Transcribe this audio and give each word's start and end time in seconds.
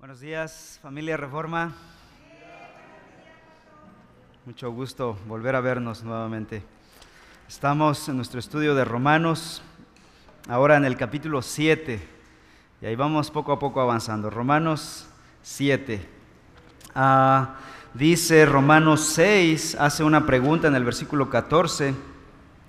Buenos 0.00 0.20
días, 0.20 0.80
familia 0.82 1.18
Reforma. 1.18 1.74
Mucho 4.46 4.72
gusto 4.72 5.18
volver 5.26 5.54
a 5.54 5.60
vernos 5.60 6.02
nuevamente. 6.02 6.62
Estamos 7.46 8.08
en 8.08 8.16
nuestro 8.16 8.40
estudio 8.40 8.74
de 8.74 8.86
Romanos, 8.86 9.60
ahora 10.48 10.78
en 10.78 10.86
el 10.86 10.96
capítulo 10.96 11.42
7, 11.42 12.00
y 12.80 12.86
ahí 12.86 12.96
vamos 12.96 13.30
poco 13.30 13.52
a 13.52 13.58
poco 13.58 13.82
avanzando. 13.82 14.30
Romanos 14.30 15.06
7. 15.42 16.08
Ah, 16.94 17.56
dice 17.92 18.46
Romanos 18.46 19.04
6, 19.04 19.76
hace 19.78 20.02
una 20.02 20.24
pregunta 20.24 20.66
en 20.66 20.76
el 20.76 20.84
versículo 20.84 21.28
14, 21.28 21.94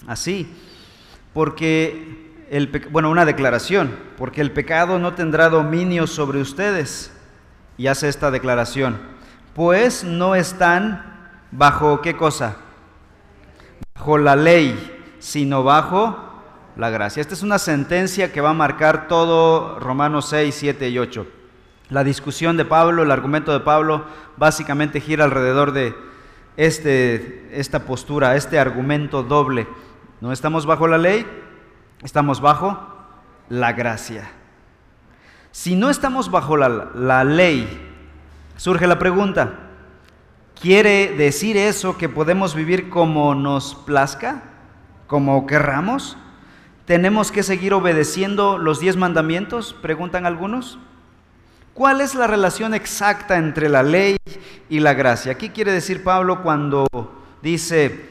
así, 0.06 0.54
porque 1.34 2.46
el, 2.50 2.68
bueno, 2.92 3.10
una 3.10 3.24
declaración, 3.24 3.96
porque 4.18 4.42
el 4.42 4.52
pecado 4.52 5.00
no 5.00 5.14
tendrá 5.14 5.48
dominio 5.48 6.08
sobre 6.08 6.42
ustedes. 6.42 7.20
Y 7.82 7.88
hace 7.88 8.08
esta 8.08 8.30
declaración, 8.30 9.00
pues 9.56 10.04
no 10.04 10.36
están 10.36 11.34
bajo 11.50 12.00
qué 12.02 12.16
cosa? 12.16 12.58
Bajo 13.96 14.20
la 14.20 14.36
ley, 14.36 15.16
sino 15.18 15.64
bajo 15.64 16.16
la 16.76 16.92
gracia. 16.92 17.22
Esta 17.22 17.34
es 17.34 17.42
una 17.42 17.58
sentencia 17.58 18.32
que 18.32 18.40
va 18.40 18.52
a 18.52 18.54
marcar 18.54 19.08
todo 19.08 19.80
Romanos 19.80 20.28
6, 20.30 20.54
7 20.54 20.90
y 20.90 21.00
8. 21.00 21.26
La 21.90 22.04
discusión 22.04 22.56
de 22.56 22.66
Pablo, 22.66 23.02
el 23.02 23.10
argumento 23.10 23.52
de 23.52 23.62
Pablo, 23.62 24.06
básicamente 24.38 25.02
gira 25.02 25.24
alrededor 25.24 25.72
de 25.72 25.96
este, 26.58 27.50
esta 27.52 27.80
postura, 27.86 28.36
este 28.36 28.60
argumento 28.60 29.24
doble. 29.24 29.68
No 30.20 30.32
estamos 30.32 30.68
bajo 30.68 30.88
la 30.88 31.00
ley, 31.00 31.26
Estamos 32.04 32.42
bajo 32.42 32.78
la 33.50 33.74
gracia. 33.74 34.30
Si 35.52 35.76
no 35.76 35.90
estamos 35.90 36.32
bajo 36.32 36.56
la, 36.56 37.24
ley, 37.26 37.68
surge 38.56 38.88
la 38.88 38.98
pregunta, 38.98 39.54
¿quiere 40.60 41.14
decir 41.18 41.58
eso 41.58 41.98
que 41.98 42.08
podemos 42.08 42.56
vivir 42.56 42.90
como 42.90 43.36
nos 43.36 43.76
plazca, 43.76 44.44
como 45.08 45.46
querramos? 45.46 46.18
¿Tenemos 46.86 47.34
que 47.34 47.44
seguir 47.44 47.74
obedeciendo 47.74 48.58
los 48.58 48.80
diez 48.80 48.96
mandamientos? 48.96 49.74
Preguntan 49.74 50.26
algunos. 50.26 50.80
¿Cuál 51.74 52.00
es 52.00 52.16
la 52.16 52.28
relación 52.28 52.74
exacta 52.74 53.38
entre 53.38 53.68
la 53.68 53.84
ley 53.84 54.16
y 54.70 54.80
la 54.80 54.94
gracia? 54.94 55.36
¿Qué 55.36 55.52
quiere 55.52 55.74
decir 55.74 56.02
Pablo 56.02 56.44
cuando 56.44 56.88
dice, 57.42 58.10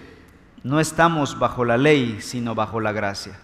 no 0.62 0.78
estamos 0.78 1.38
bajo 1.38 1.64
la 1.64 1.78
ley, 1.78 2.18
sino 2.20 2.54
bajo 2.54 2.80
la 2.80 2.92
gracia? 2.92 3.38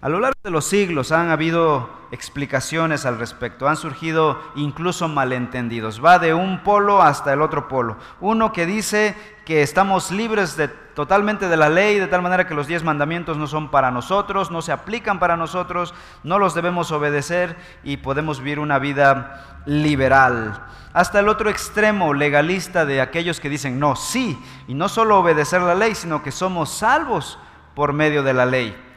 A 0.00 0.08
lo 0.08 0.20
largo 0.20 0.38
de 0.44 0.52
los 0.52 0.64
siglos 0.64 1.10
han 1.10 1.30
habido 1.30 1.90
explicaciones 2.12 3.04
al 3.04 3.18
respecto, 3.18 3.66
han 3.66 3.76
surgido 3.76 4.40
incluso 4.54 5.08
malentendidos. 5.08 6.02
Va 6.04 6.20
de 6.20 6.34
un 6.34 6.62
polo 6.62 7.02
hasta 7.02 7.32
el 7.32 7.42
otro 7.42 7.66
polo. 7.66 7.96
Uno 8.20 8.52
que 8.52 8.64
dice 8.64 9.16
que 9.44 9.60
estamos 9.60 10.12
libres 10.12 10.56
de, 10.56 10.68
totalmente 10.68 11.48
de 11.48 11.56
la 11.56 11.68
ley, 11.68 11.98
de 11.98 12.06
tal 12.06 12.22
manera 12.22 12.46
que 12.46 12.54
los 12.54 12.68
diez 12.68 12.84
mandamientos 12.84 13.38
no 13.38 13.48
son 13.48 13.72
para 13.72 13.90
nosotros, 13.90 14.52
no 14.52 14.62
se 14.62 14.70
aplican 14.70 15.18
para 15.18 15.36
nosotros, 15.36 15.92
no 16.22 16.38
los 16.38 16.54
debemos 16.54 16.92
obedecer 16.92 17.56
y 17.82 17.96
podemos 17.96 18.38
vivir 18.38 18.60
una 18.60 18.78
vida 18.78 19.62
liberal. 19.66 20.64
Hasta 20.92 21.18
el 21.18 21.28
otro 21.28 21.50
extremo 21.50 22.14
legalista 22.14 22.86
de 22.86 23.00
aquellos 23.00 23.40
que 23.40 23.48
dicen, 23.48 23.80
no, 23.80 23.96
sí, 23.96 24.40
y 24.68 24.74
no 24.74 24.88
solo 24.88 25.18
obedecer 25.18 25.60
la 25.60 25.74
ley, 25.74 25.96
sino 25.96 26.22
que 26.22 26.30
somos 26.30 26.70
salvos 26.70 27.36
por 27.74 27.92
medio 27.92 28.22
de 28.22 28.34
la 28.34 28.46
ley. 28.46 28.87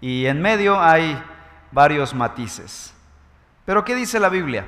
Y 0.00 0.26
en 0.26 0.40
medio 0.40 0.80
hay 0.80 1.22
varios 1.72 2.14
matices. 2.14 2.94
Pero 3.64 3.84
¿qué 3.84 3.94
dice 3.94 4.18
la 4.18 4.28
Biblia? 4.28 4.66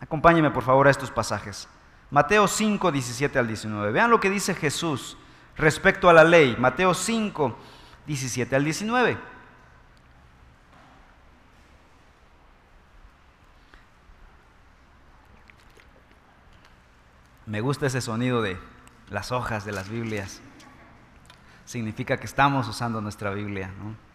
Acompáñeme 0.00 0.50
por 0.50 0.62
favor 0.62 0.88
a 0.88 0.90
estos 0.90 1.10
pasajes. 1.10 1.68
Mateo 2.10 2.46
5, 2.46 2.92
17 2.92 3.38
al 3.38 3.46
19. 3.46 3.92
Vean 3.92 4.10
lo 4.10 4.20
que 4.20 4.30
dice 4.30 4.54
Jesús 4.54 5.16
respecto 5.56 6.08
a 6.08 6.12
la 6.12 6.24
ley. 6.24 6.56
Mateo 6.58 6.94
5, 6.94 7.56
17 8.06 8.56
al 8.56 8.64
19. 8.64 9.18
Me 17.46 17.60
gusta 17.60 17.86
ese 17.86 18.00
sonido 18.00 18.40
de 18.40 18.58
las 19.10 19.30
hojas 19.30 19.64
de 19.64 19.72
las 19.72 19.88
Biblias. 19.88 20.40
Significa 21.66 22.16
que 22.16 22.26
estamos 22.26 22.66
usando 22.68 23.00
nuestra 23.00 23.30
Biblia. 23.30 23.70
¿no? 23.78 24.13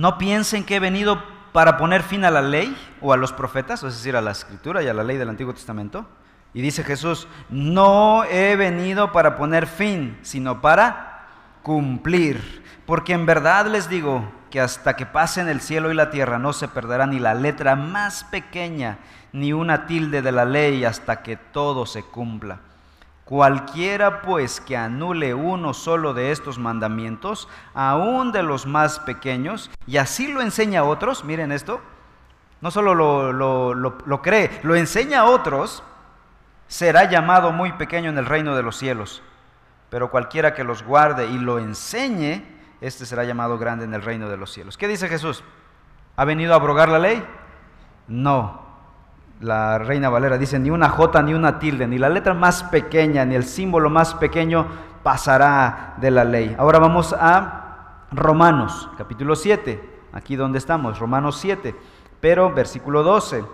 No 0.00 0.16
piensen 0.16 0.64
que 0.64 0.76
he 0.76 0.80
venido 0.80 1.22
para 1.52 1.76
poner 1.76 2.02
fin 2.02 2.24
a 2.24 2.30
la 2.30 2.40
ley 2.40 2.74
o 3.02 3.12
a 3.12 3.18
los 3.18 3.34
profetas, 3.34 3.82
es 3.82 3.96
decir, 3.96 4.16
a 4.16 4.22
la 4.22 4.30
escritura 4.30 4.82
y 4.82 4.88
a 4.88 4.94
la 4.94 5.04
ley 5.04 5.18
del 5.18 5.28
Antiguo 5.28 5.52
Testamento. 5.52 6.06
Y 6.54 6.62
dice 6.62 6.84
Jesús, 6.84 7.28
no 7.50 8.24
he 8.24 8.56
venido 8.56 9.12
para 9.12 9.36
poner 9.36 9.66
fin, 9.66 10.16
sino 10.22 10.62
para 10.62 11.28
cumplir. 11.62 12.64
Porque 12.86 13.12
en 13.12 13.26
verdad 13.26 13.66
les 13.66 13.90
digo 13.90 14.24
que 14.50 14.62
hasta 14.62 14.96
que 14.96 15.04
pasen 15.04 15.50
el 15.50 15.60
cielo 15.60 15.90
y 15.90 15.94
la 15.94 16.08
tierra 16.08 16.38
no 16.38 16.54
se 16.54 16.66
perderá 16.66 17.06
ni 17.06 17.18
la 17.18 17.34
letra 17.34 17.76
más 17.76 18.24
pequeña, 18.24 19.00
ni 19.34 19.52
una 19.52 19.86
tilde 19.86 20.22
de 20.22 20.32
la 20.32 20.46
ley 20.46 20.82
hasta 20.82 21.22
que 21.22 21.36
todo 21.36 21.84
se 21.84 22.04
cumpla. 22.04 22.60
Cualquiera 23.30 24.22
pues 24.22 24.60
que 24.60 24.76
anule 24.76 25.34
uno 25.34 25.72
solo 25.72 26.14
de 26.14 26.32
estos 26.32 26.58
mandamientos, 26.58 27.46
aún 27.74 28.32
de 28.32 28.42
los 28.42 28.66
más 28.66 28.98
pequeños, 28.98 29.70
y 29.86 29.98
así 29.98 30.26
lo 30.26 30.42
enseña 30.42 30.80
a 30.80 30.82
otros, 30.82 31.22
miren 31.22 31.52
esto, 31.52 31.80
no 32.60 32.72
solo 32.72 32.92
lo, 32.92 33.72
lo, 33.72 34.22
cree, 34.22 34.58
lo 34.64 34.74
enseña 34.74 35.20
a 35.20 35.24
otros, 35.26 35.84
será 36.66 37.04
llamado 37.04 37.52
muy 37.52 37.70
pequeño 37.74 38.10
en 38.10 38.18
el 38.18 38.26
reino 38.26 38.56
de 38.56 38.64
los 38.64 38.76
cielos. 38.76 39.22
Pero 39.90 40.10
cualquiera 40.10 40.52
que 40.52 40.64
los 40.64 40.82
guarde 40.82 41.28
y 41.28 41.38
lo 41.38 41.60
enseñe, 41.60 42.42
este 42.80 43.06
será 43.06 43.22
llamado 43.22 43.58
grande 43.58 43.84
en 43.84 43.94
el 43.94 44.02
reino 44.02 44.28
de 44.28 44.38
los 44.38 44.50
cielos. 44.50 44.76
¿Qué 44.76 44.88
dice 44.88 45.06
Jesús? 45.06 45.44
¿Ha 46.16 46.24
venido 46.24 46.52
a 46.52 46.56
abrogar 46.56 46.88
la 46.88 46.98
ley? 46.98 47.24
No, 48.08 48.69
la 49.40 49.78
Reina 49.78 50.10
Valera 50.10 50.36
dice, 50.36 50.58
ni 50.58 50.70
una 50.70 50.90
J 50.90 51.22
ni 51.22 51.32
una 51.32 51.58
tilde, 51.58 51.86
ni 51.86 51.98
la 51.98 52.10
letra 52.10 52.34
más 52.34 52.62
pequeña, 52.64 53.24
ni 53.24 53.34
el 53.34 53.44
símbolo 53.44 53.88
más 53.88 54.14
pequeño 54.14 54.66
pasará 55.02 55.94
de 55.96 56.10
la 56.10 56.24
ley. 56.24 56.54
Ahora 56.58 56.78
vamos 56.78 57.14
a 57.18 58.04
Romanos, 58.12 58.90
capítulo 58.98 59.34
7, 59.34 59.82
aquí 60.12 60.36
donde 60.36 60.58
estamos, 60.58 60.98
Romanos 60.98 61.38
7, 61.38 61.74
pero 62.20 62.52
versículo 62.52 63.02
12. 63.02 63.44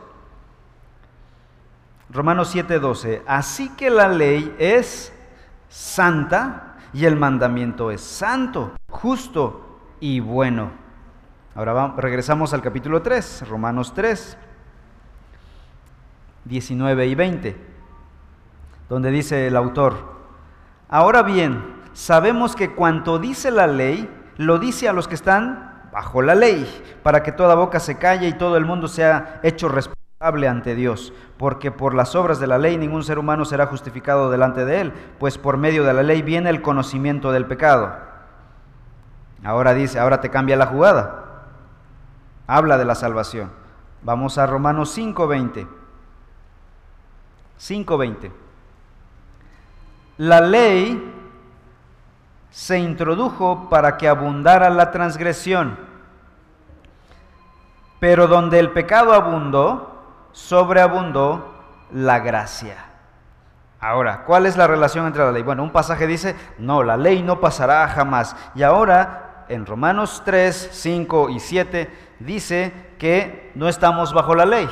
Romanos 2.11 2.49
7, 2.49 2.81
12. 2.81 3.23
Así 3.27 3.69
que 3.77 3.89
la 3.89 4.09
ley 4.09 4.55
es 4.59 5.13
santa 5.69 6.75
y 6.93 7.05
el 7.05 7.15
mandamiento 7.15 7.93
es 7.93 8.01
santo, 8.01 8.73
justo 8.89 9.79
y 10.01 10.19
bueno. 10.19 10.71
Ahora 11.55 11.95
regresamos 11.97 12.53
al 12.53 12.61
capítulo 12.61 13.03
3, 13.03 13.49
Romanos 13.49 13.95
3. 13.95 14.37
19 16.47 17.07
y 17.07 17.15
20, 17.15 17.57
donde 18.89 19.11
dice 19.11 19.49
el 19.49 19.57
autor, 19.57 19.95
ahora 20.89 21.23
bien, 21.23 21.77
sabemos 21.93 22.55
que 22.55 22.71
cuanto 22.73 23.19
dice 23.19 23.51
la 23.51 23.67
ley, 23.67 24.09
lo 24.37 24.59
dice 24.59 24.89
a 24.89 24.93
los 24.93 25.09
que 25.09 25.15
están 25.15 25.89
bajo 25.93 26.23
la 26.23 26.35
ley, 26.35 26.67
para 27.03 27.23
que 27.23 27.33
toda 27.33 27.55
boca 27.55 27.81
se 27.81 27.99
calle 27.99 28.29
y 28.29 28.35
todo 28.35 28.57
el 28.57 28.65
mundo 28.65 28.87
sea 28.87 29.41
hecho 29.43 29.69
responsable 29.69 30.49
ante 30.49 30.75
Dios, 30.75 31.13
porque 31.37 31.71
por 31.71 31.95
las 31.95 32.15
obras 32.15 32.39
de 32.39 32.47
la 32.47 32.59
ley 32.59 32.77
ningún 32.79 33.03
ser 33.03 33.19
humano 33.19 33.45
será 33.45 33.67
justificado 33.67 34.31
delante 34.31 34.65
de 34.65 34.81
él, 34.81 34.93
pues 35.19 35.39
por 35.39 35.57
medio 35.57 35.85
de 35.85 35.95
la 35.95 36.03
ley 36.03 36.23
viene 36.23 36.51
el 36.51 36.63
conocimiento 36.63 37.33
del 37.33 37.47
pecado. 37.47 37.97
Ahora 39.45 39.75
dice, 39.75 39.99
ahora 39.99 40.21
te 40.21 40.31
cambia 40.31 40.57
la 40.57 40.67
jugada. 40.67 41.25
Habla 42.47 42.79
de 42.79 42.85
la 42.85 42.95
salvación. 42.95 43.51
Vamos 44.03 44.39
a 44.39 44.47
Romanos 44.47 44.97
5:20. 44.97 45.67
5.20. 47.59 48.31
La 50.19 50.41
ley 50.41 51.13
se 52.51 52.79
introdujo 52.79 53.69
para 53.69 53.99
que 53.99 54.09
abundara 54.09 54.71
la 54.71 54.91
transgresión, 54.91 55.79
pero 58.01 58.27
donde 58.27 58.59
el 58.59 58.71
pecado 58.71 59.13
abundó, 59.13 60.29
sobreabundó 60.33 61.55
la 61.93 62.19
gracia. 62.21 62.77
Ahora, 63.79 64.25
¿cuál 64.25 64.47
es 64.47 64.57
la 64.57 64.67
relación 64.67 65.07
entre 65.07 65.23
la 65.23 65.33
ley? 65.33 65.43
Bueno, 65.43 65.63
un 65.63 65.71
pasaje 65.71 66.07
dice, 66.07 66.35
no, 66.59 66.83
la 66.83 66.97
ley 66.97 67.23
no 67.23 67.41
pasará 67.41 67.87
jamás. 67.89 68.35
Y 68.55 68.63
ahora, 68.63 69.45
en 69.49 69.67
Romanos 69.67 70.23
3, 70.25 70.71
5 70.73 71.29
y 71.31 71.41
7, 71.41 72.17
dice 72.21 72.73
que 72.99 73.53
no 73.55 73.69
estamos 73.69 74.15
bajo 74.15 74.35
la 74.35 74.47
ley. 74.47 74.69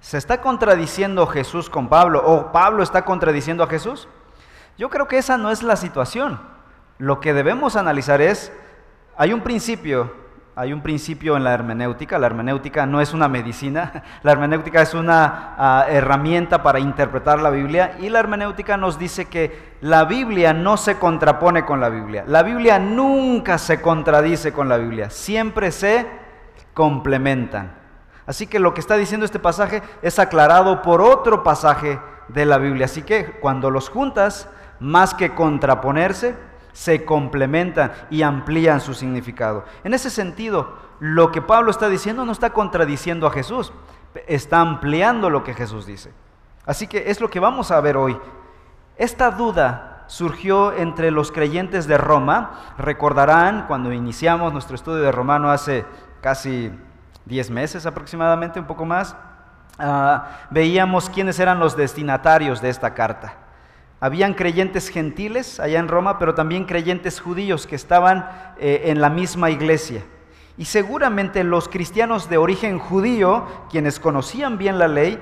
¿Se 0.00 0.18
está 0.18 0.40
contradiciendo 0.40 1.26
Jesús 1.26 1.68
con 1.68 1.88
Pablo 1.88 2.22
o 2.24 2.52
Pablo 2.52 2.82
está 2.82 3.04
contradiciendo 3.04 3.64
a 3.64 3.68
Jesús? 3.68 4.08
Yo 4.76 4.90
creo 4.90 5.08
que 5.08 5.18
esa 5.18 5.38
no 5.38 5.50
es 5.50 5.62
la 5.62 5.76
situación. 5.76 6.40
Lo 6.98 7.20
que 7.20 7.34
debemos 7.34 7.76
analizar 7.76 8.20
es, 8.20 8.52
hay 9.16 9.32
un 9.32 9.40
principio 9.40 10.12
hay 10.58 10.72
un 10.72 10.80
principio 10.80 11.36
en 11.36 11.44
la 11.44 11.54
hermenéutica. 11.54 12.18
La 12.18 12.26
hermenéutica 12.26 12.84
no 12.84 13.00
es 13.00 13.14
una 13.14 13.28
medicina, 13.28 14.02
la 14.24 14.32
hermenéutica 14.32 14.82
es 14.82 14.92
una 14.92 15.54
ah, 15.56 15.86
herramienta 15.88 16.64
para 16.64 16.80
interpretar 16.80 17.38
la 17.38 17.50
Biblia 17.50 17.96
y 18.00 18.08
la 18.08 18.18
hermenéutica 18.18 18.76
nos 18.76 18.98
dice 18.98 19.26
que 19.26 19.76
la 19.82 20.04
Biblia 20.04 20.52
no 20.52 20.76
se 20.76 20.98
contrapone 20.98 21.64
con 21.64 21.80
la 21.80 21.90
Biblia. 21.90 22.24
La 22.26 22.42
Biblia 22.42 22.80
nunca 22.80 23.56
se 23.56 23.80
contradice 23.80 24.52
con 24.52 24.68
la 24.68 24.78
Biblia, 24.78 25.10
siempre 25.10 25.70
se 25.70 26.08
complementan. 26.74 27.77
Así 28.28 28.46
que 28.46 28.58
lo 28.58 28.74
que 28.74 28.80
está 28.80 28.96
diciendo 28.96 29.24
este 29.24 29.38
pasaje 29.38 29.82
es 30.02 30.18
aclarado 30.18 30.82
por 30.82 31.00
otro 31.00 31.42
pasaje 31.42 31.98
de 32.28 32.44
la 32.44 32.58
Biblia. 32.58 32.84
Así 32.84 33.00
que 33.00 33.24
cuando 33.40 33.70
los 33.70 33.88
juntas, 33.88 34.50
más 34.80 35.14
que 35.14 35.34
contraponerse, 35.34 36.36
se 36.74 37.06
complementan 37.06 37.90
y 38.10 38.20
amplían 38.20 38.82
su 38.82 38.92
significado. 38.92 39.64
En 39.82 39.94
ese 39.94 40.10
sentido, 40.10 40.74
lo 41.00 41.32
que 41.32 41.40
Pablo 41.40 41.70
está 41.70 41.88
diciendo 41.88 42.26
no 42.26 42.32
está 42.32 42.50
contradiciendo 42.50 43.26
a 43.26 43.30
Jesús, 43.30 43.72
está 44.26 44.60
ampliando 44.60 45.30
lo 45.30 45.42
que 45.42 45.54
Jesús 45.54 45.86
dice. 45.86 46.12
Así 46.66 46.86
que 46.86 47.10
es 47.10 47.22
lo 47.22 47.30
que 47.30 47.40
vamos 47.40 47.70
a 47.70 47.80
ver 47.80 47.96
hoy. 47.96 48.18
Esta 48.98 49.30
duda 49.30 50.04
surgió 50.06 50.74
entre 50.74 51.10
los 51.10 51.32
creyentes 51.32 51.86
de 51.86 51.96
Roma. 51.96 52.74
Recordarán 52.76 53.64
cuando 53.66 53.90
iniciamos 53.90 54.52
nuestro 54.52 54.74
estudio 54.74 55.02
de 55.02 55.12
Romano 55.12 55.50
hace 55.50 55.86
casi 56.20 56.70
10 57.28 57.50
meses 57.50 57.86
aproximadamente, 57.86 58.58
un 58.58 58.66
poco 58.66 58.84
más, 58.84 59.14
ah, 59.78 60.30
veíamos 60.50 61.10
quiénes 61.10 61.38
eran 61.38 61.60
los 61.60 61.76
destinatarios 61.76 62.60
de 62.62 62.70
esta 62.70 62.94
carta. 62.94 63.34
Habían 64.00 64.34
creyentes 64.34 64.88
gentiles 64.88 65.60
allá 65.60 65.78
en 65.78 65.88
Roma, 65.88 66.18
pero 66.18 66.34
también 66.34 66.64
creyentes 66.64 67.20
judíos 67.20 67.66
que 67.66 67.76
estaban 67.76 68.28
eh, 68.58 68.82
en 68.86 69.00
la 69.00 69.10
misma 69.10 69.50
iglesia. 69.50 70.04
Y 70.56 70.64
seguramente 70.64 71.44
los 71.44 71.68
cristianos 71.68 72.28
de 72.30 72.38
origen 72.38 72.78
judío, 72.78 73.46
quienes 73.70 74.00
conocían 74.00 74.56
bien 74.56 74.78
la 74.78 74.88
ley, 74.88 75.20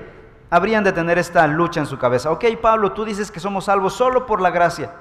habrían 0.49 0.83
de 0.83 0.93
tener 0.93 1.17
esta 1.17 1.45
lucha 1.47 1.79
en 1.79 1.85
su 1.85 1.97
cabeza. 1.97 2.31
Ok, 2.31 2.45
Pablo, 2.61 2.93
tú 2.93 3.03
dices 3.03 3.31
que 3.31 3.39
somos 3.39 3.65
salvos 3.65 3.93
solo 3.93 4.25
por 4.25 4.41
la 4.41 4.49
gracia. 4.49 4.93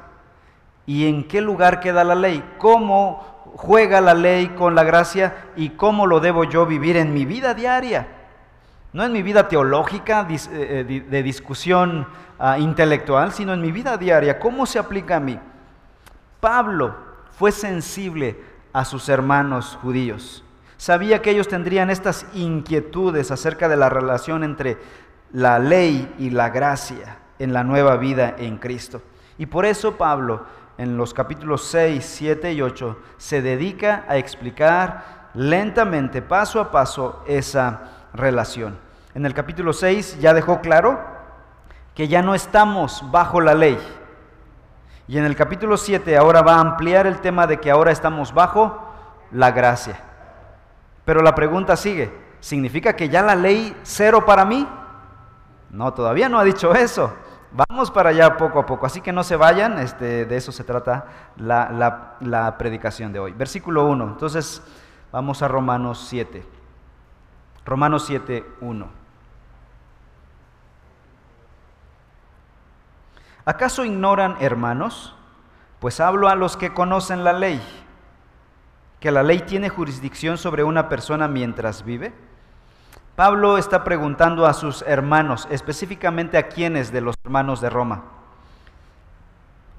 ¿Y 0.86 1.08
en 1.08 1.28
qué 1.28 1.40
lugar 1.40 1.80
queda 1.80 2.02
la 2.02 2.14
ley? 2.14 2.42
¿Cómo 2.58 3.35
juega 3.56 4.00
la 4.00 4.14
ley 4.14 4.48
con 4.48 4.74
la 4.74 4.84
gracia 4.84 5.48
y 5.56 5.70
cómo 5.70 6.06
lo 6.06 6.20
debo 6.20 6.44
yo 6.44 6.66
vivir 6.66 6.96
en 6.96 7.12
mi 7.12 7.24
vida 7.24 7.54
diaria? 7.54 8.06
No 8.92 9.04
en 9.04 9.12
mi 9.12 9.22
vida 9.22 9.48
teológica 9.48 10.26
eh, 10.30 10.38
eh, 10.52 11.04
de 11.08 11.22
discusión 11.22 12.06
ah, 12.38 12.58
intelectual, 12.58 13.32
sino 13.32 13.52
en 13.54 13.60
mi 13.60 13.72
vida 13.72 13.96
diaria. 13.96 14.38
¿Cómo 14.38 14.66
se 14.66 14.78
aplica 14.78 15.16
a 15.16 15.20
mí? 15.20 15.38
Pablo 16.40 16.94
fue 17.32 17.50
sensible 17.50 18.38
a 18.72 18.84
sus 18.84 19.08
hermanos 19.08 19.78
judíos. 19.82 20.44
Sabía 20.76 21.22
que 21.22 21.30
ellos 21.30 21.48
tendrían 21.48 21.90
estas 21.90 22.26
inquietudes 22.34 23.30
acerca 23.30 23.68
de 23.68 23.76
la 23.76 23.88
relación 23.88 24.44
entre 24.44 24.76
la 25.32 25.58
ley 25.58 26.14
y 26.18 26.30
la 26.30 26.50
gracia 26.50 27.18
en 27.38 27.52
la 27.52 27.64
nueva 27.64 27.96
vida 27.96 28.34
en 28.38 28.58
Cristo. 28.58 29.02
Y 29.38 29.46
por 29.46 29.64
eso 29.64 29.96
Pablo 29.96 30.44
en 30.78 30.96
los 30.96 31.14
capítulos 31.14 31.64
6, 31.64 32.04
7 32.04 32.52
y 32.52 32.62
8 32.62 32.98
se 33.16 33.42
dedica 33.42 34.04
a 34.08 34.16
explicar 34.16 35.30
lentamente, 35.34 36.22
paso 36.22 36.60
a 36.60 36.70
paso, 36.70 37.22
esa 37.26 38.08
relación 38.12 38.86
en 39.16 39.24
el 39.24 39.32
capítulo 39.32 39.72
6 39.72 40.18
ya 40.20 40.34
dejó 40.34 40.60
claro 40.60 41.00
que 41.94 42.06
ya 42.06 42.20
no 42.20 42.34
estamos 42.34 43.02
bajo 43.10 43.40
la 43.40 43.54
ley. 43.54 43.78
Y 45.08 45.16
en 45.16 45.24
el 45.24 45.34
capítulo 45.34 45.78
7 45.78 46.18
ahora 46.18 46.42
va 46.42 46.56
a 46.56 46.60
ampliar 46.60 47.06
el 47.06 47.22
tema 47.22 47.46
de 47.46 47.58
que 47.58 47.70
ahora 47.70 47.92
estamos 47.92 48.34
bajo 48.34 48.78
la 49.30 49.52
gracia. 49.52 49.98
Pero 51.06 51.22
la 51.22 51.34
pregunta 51.34 51.76
sigue, 51.76 52.12
¿significa 52.40 52.94
que 52.94 53.08
ya 53.08 53.22
la 53.22 53.34
ley 53.34 53.74
cero 53.84 54.26
para 54.26 54.44
mí? 54.44 54.68
No, 55.70 55.94
todavía 55.94 56.28
no 56.28 56.38
ha 56.38 56.44
dicho 56.44 56.74
eso. 56.74 57.14
Vamos 57.56 57.90
para 57.90 58.10
allá 58.10 58.36
poco 58.36 58.58
a 58.58 58.66
poco, 58.66 58.84
así 58.84 59.00
que 59.00 59.12
no 59.12 59.24
se 59.24 59.34
vayan, 59.34 59.78
este, 59.78 60.26
de 60.26 60.36
eso 60.36 60.52
se 60.52 60.62
trata 60.62 61.06
la, 61.38 62.16
la 62.20 62.58
predicación 62.58 63.14
de 63.14 63.18
hoy. 63.18 63.32
Versículo 63.32 63.86
1, 63.86 64.04
entonces 64.04 64.62
vamos 65.10 65.40
a 65.40 65.48
Romanos 65.48 66.04
7. 66.06 66.44
Romanos 67.64 68.04
7, 68.04 68.44
1. 68.60 68.88
¿Acaso 73.46 73.86
ignoran, 73.86 74.36
hermanos? 74.40 75.14
Pues 75.78 76.00
hablo 76.00 76.28
a 76.28 76.34
los 76.34 76.58
que 76.58 76.74
conocen 76.74 77.24
la 77.24 77.32
ley, 77.32 77.62
que 79.00 79.10
la 79.10 79.22
ley 79.22 79.40
tiene 79.40 79.70
jurisdicción 79.70 80.36
sobre 80.36 80.62
una 80.62 80.90
persona 80.90 81.26
mientras 81.26 81.84
vive. 81.84 82.12
Pablo 83.16 83.56
está 83.56 83.82
preguntando 83.82 84.44
a 84.44 84.52
sus 84.52 84.82
hermanos, 84.82 85.48
específicamente 85.50 86.36
a 86.36 86.48
quienes 86.48 86.92
de 86.92 87.00
los 87.00 87.16
hermanos 87.24 87.62
de 87.62 87.70
Roma, 87.70 88.04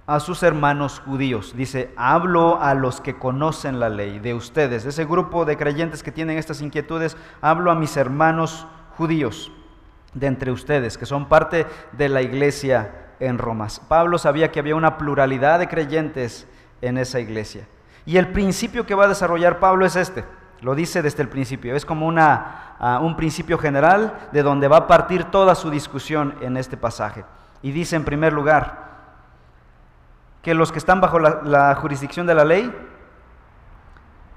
a 0.07 0.19
sus 0.19 0.41
hermanos 0.41 1.03
judíos. 1.05 1.53
Dice, 1.55 1.93
hablo 1.95 2.59
a 2.59 2.73
los 2.73 2.99
que 2.99 3.19
conocen 3.19 3.79
la 3.79 3.89
ley, 3.89 4.17
de 4.17 4.33
ustedes, 4.33 4.83
de 4.83 4.89
ese 4.89 5.05
grupo 5.05 5.45
de 5.45 5.55
creyentes 5.55 6.01
que 6.01 6.11
tienen 6.11 6.39
estas 6.39 6.61
inquietudes, 6.61 7.15
hablo 7.39 7.69
a 7.69 7.75
mis 7.75 7.95
hermanos 7.95 8.65
judíos 8.97 9.51
de 10.15 10.25
entre 10.25 10.51
ustedes, 10.51 10.97
que 10.97 11.05
son 11.05 11.29
parte 11.29 11.67
de 11.91 12.09
la 12.09 12.23
iglesia 12.23 13.11
en 13.19 13.37
Roma. 13.37 13.67
Pablo 13.87 14.17
sabía 14.17 14.51
que 14.51 14.59
había 14.59 14.75
una 14.75 14.97
pluralidad 14.97 15.59
de 15.59 15.67
creyentes 15.67 16.47
en 16.81 16.97
esa 16.97 17.19
iglesia. 17.19 17.67
Y 18.03 18.17
el 18.17 18.29
principio 18.29 18.87
que 18.87 18.95
va 18.95 19.05
a 19.05 19.09
desarrollar 19.09 19.59
Pablo 19.59 19.85
es 19.85 19.95
este. 19.95 20.23
Lo 20.61 20.75
dice 20.75 21.01
desde 21.01 21.21
el 21.21 21.29
principio. 21.29 21.75
Es 21.75 21.85
como 21.85 22.07
una, 22.07 22.75
ah, 22.79 22.99
un 23.01 23.15
principio 23.15 23.57
general 23.57 24.29
de 24.31 24.43
donde 24.43 24.67
va 24.67 24.77
a 24.77 24.87
partir 24.87 25.25
toda 25.25 25.55
su 25.55 25.69
discusión 25.69 26.35
en 26.41 26.57
este 26.57 26.77
pasaje. 26.77 27.25
Y 27.61 27.71
dice 27.71 27.95
en 27.95 28.03
primer 28.03 28.33
lugar 28.33 28.87
que 30.41 30.53
los 30.53 30.71
que 30.71 30.79
están 30.79 31.01
bajo 31.01 31.19
la, 31.19 31.41
la 31.43 31.75
jurisdicción 31.75 32.25
de 32.25 32.35
la 32.35 32.45
ley 32.45 32.73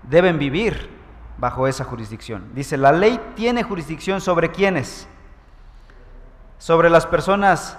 deben 0.02 0.38
vivir 0.38 0.90
bajo 1.38 1.66
esa 1.66 1.84
jurisdicción. 1.84 2.50
Dice, 2.54 2.76
la 2.76 2.92
ley 2.92 3.20
tiene 3.34 3.62
jurisdicción 3.62 4.20
sobre 4.20 4.50
quiénes? 4.50 5.08
Sobre 6.58 6.90
las 6.90 7.06
personas 7.06 7.78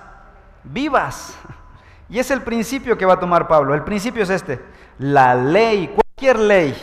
vivas. 0.64 1.38
Y 2.10 2.20
es 2.20 2.30
el 2.30 2.42
principio 2.42 2.98
que 2.98 3.06
va 3.06 3.14
a 3.14 3.20
tomar 3.22 3.48
Pablo. 3.48 3.74
El 3.74 3.84
principio 3.84 4.24
es 4.24 4.30
este. 4.30 4.62
La 5.00 5.34
ley, 5.34 5.96
cualquier 5.96 6.40
ley, 6.40 6.76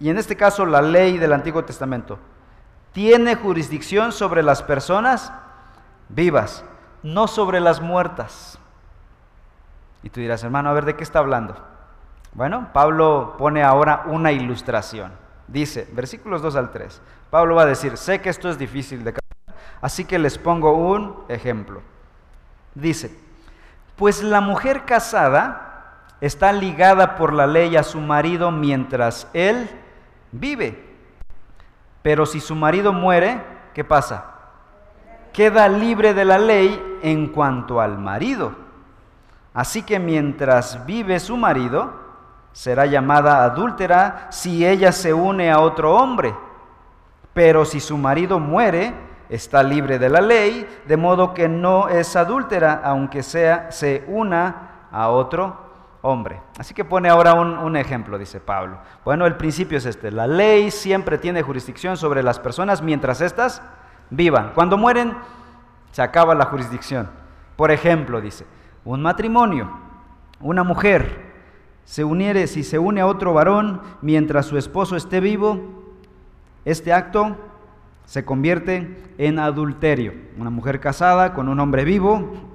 y 0.00 0.08
en 0.08 0.18
este 0.18 0.36
caso 0.36 0.64
la 0.66 0.82
ley 0.82 1.18
del 1.18 1.32
Antiguo 1.32 1.64
Testamento, 1.64 2.18
tiene 2.92 3.36
jurisdicción 3.36 4.12
sobre 4.12 4.42
las 4.42 4.62
personas 4.62 5.32
vivas, 6.08 6.64
no 7.02 7.28
sobre 7.28 7.60
las 7.60 7.80
muertas. 7.80 8.58
Y 10.02 10.10
tú 10.10 10.20
dirás, 10.20 10.42
hermano, 10.42 10.70
a 10.70 10.72
ver, 10.72 10.86
¿de 10.86 10.96
qué 10.96 11.04
está 11.04 11.18
hablando? 11.18 11.54
Bueno, 12.32 12.70
Pablo 12.72 13.36
pone 13.38 13.62
ahora 13.62 14.04
una 14.06 14.32
ilustración. 14.32 15.12
Dice, 15.46 15.88
versículos 15.92 16.42
2 16.42 16.56
al 16.56 16.70
3, 16.70 17.02
Pablo 17.28 17.56
va 17.56 17.62
a 17.62 17.66
decir, 17.66 17.96
sé 17.96 18.20
que 18.20 18.30
esto 18.30 18.48
es 18.48 18.56
difícil 18.56 19.04
de 19.04 19.12
captar, 19.12 19.54
así 19.80 20.04
que 20.04 20.18
les 20.18 20.38
pongo 20.38 20.72
un 20.72 21.24
ejemplo. 21.28 21.82
Dice, 22.74 23.14
pues 23.96 24.22
la 24.22 24.40
mujer 24.40 24.84
casada 24.84 26.06
está 26.20 26.52
ligada 26.52 27.16
por 27.16 27.32
la 27.32 27.46
ley 27.46 27.76
a 27.76 27.82
su 27.82 28.00
marido 28.00 28.50
mientras 28.50 29.28
él 29.32 29.68
vive. 30.32 30.90
Pero 32.02 32.26
si 32.26 32.40
su 32.40 32.54
marido 32.54 32.92
muere, 32.92 33.40
¿qué 33.74 33.84
pasa? 33.84 34.24
Queda 35.32 35.68
libre 35.68 36.14
de 36.14 36.24
la 36.24 36.38
ley 36.38 36.98
en 37.02 37.28
cuanto 37.28 37.80
al 37.80 37.98
marido. 37.98 38.52
Así 39.52 39.82
que 39.82 39.98
mientras 39.98 40.84
vive 40.86 41.20
su 41.20 41.36
marido, 41.36 41.92
será 42.52 42.86
llamada 42.86 43.44
adúltera 43.44 44.28
si 44.30 44.66
ella 44.66 44.92
se 44.92 45.12
une 45.12 45.50
a 45.50 45.60
otro 45.60 45.94
hombre. 45.94 46.34
Pero 47.32 47.64
si 47.64 47.80
su 47.80 47.96
marido 47.96 48.38
muere, 48.38 48.92
está 49.28 49.62
libre 49.62 49.98
de 49.98 50.08
la 50.08 50.20
ley, 50.20 50.66
de 50.86 50.96
modo 50.96 51.34
que 51.34 51.48
no 51.48 51.88
es 51.88 52.16
adúltera, 52.16 52.80
aunque 52.84 53.22
sea, 53.22 53.70
se 53.70 54.04
una 54.08 54.88
a 54.90 55.08
otro 55.08 55.69
hombre. 56.02 56.40
Así 56.58 56.74
que 56.74 56.84
pone 56.84 57.08
ahora 57.08 57.34
un, 57.34 57.58
un, 57.58 57.76
ejemplo, 57.76 58.18
dice 58.18 58.40
Pablo. 58.40 58.78
Bueno, 59.04 59.26
el 59.26 59.36
principio 59.36 59.78
es 59.78 59.86
este, 59.86 60.10
la 60.10 60.26
ley 60.26 60.70
siempre 60.70 61.18
tiene 61.18 61.42
jurisdicción 61.42 61.96
sobre 61.96 62.22
las 62.22 62.38
personas 62.38 62.82
mientras 62.82 63.20
éstas 63.20 63.62
vivan. 64.10 64.52
Cuando 64.54 64.76
mueren, 64.76 65.14
se 65.92 66.02
acaba 66.02 66.34
la 66.34 66.46
jurisdicción. 66.46 67.10
Por 67.56 67.70
ejemplo, 67.70 68.20
dice, 68.20 68.46
un 68.84 69.02
matrimonio, 69.02 69.70
una 70.40 70.64
mujer, 70.64 71.30
se 71.84 72.04
uniere, 72.04 72.46
si 72.46 72.62
se 72.62 72.78
une 72.78 73.00
a 73.00 73.06
otro 73.06 73.34
varón 73.34 73.82
mientras 74.00 74.46
su 74.46 74.56
esposo 74.56 74.96
esté 74.96 75.20
vivo, 75.20 75.60
este 76.64 76.92
acto 76.92 77.36
se 78.04 78.24
convierte 78.24 79.02
en 79.18 79.38
adulterio. 79.38 80.14
Una 80.38 80.50
mujer 80.50 80.80
casada 80.80 81.34
con 81.34 81.48
un 81.48 81.60
hombre 81.60 81.84
vivo, 81.84 82.49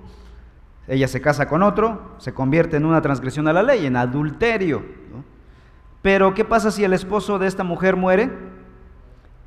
ella 0.87 1.07
se 1.07 1.21
casa 1.21 1.47
con 1.47 1.63
otro, 1.63 2.15
se 2.19 2.33
convierte 2.33 2.77
en 2.77 2.85
una 2.85 3.01
transgresión 3.01 3.47
a 3.47 3.53
la 3.53 3.63
ley, 3.63 3.85
en 3.85 3.95
adulterio. 3.95 4.83
Pero 6.01 6.35
¿qué 6.35 6.45
pasa 6.45 6.69
si 6.69 6.83
el 6.83 6.93
esposo 6.93 7.39
de 7.39 7.47
esta 7.47 7.63
mujer 7.63 7.95
muere? 7.95 8.29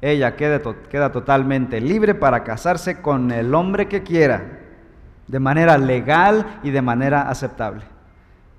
Ella 0.00 0.34
queda, 0.34 0.60
queda 0.90 1.12
totalmente 1.12 1.80
libre 1.80 2.14
para 2.14 2.42
casarse 2.42 3.00
con 3.00 3.30
el 3.30 3.54
hombre 3.54 3.86
que 3.86 4.02
quiera, 4.02 4.58
de 5.28 5.38
manera 5.38 5.78
legal 5.78 6.58
y 6.64 6.70
de 6.70 6.82
manera 6.82 7.28
aceptable. 7.28 7.84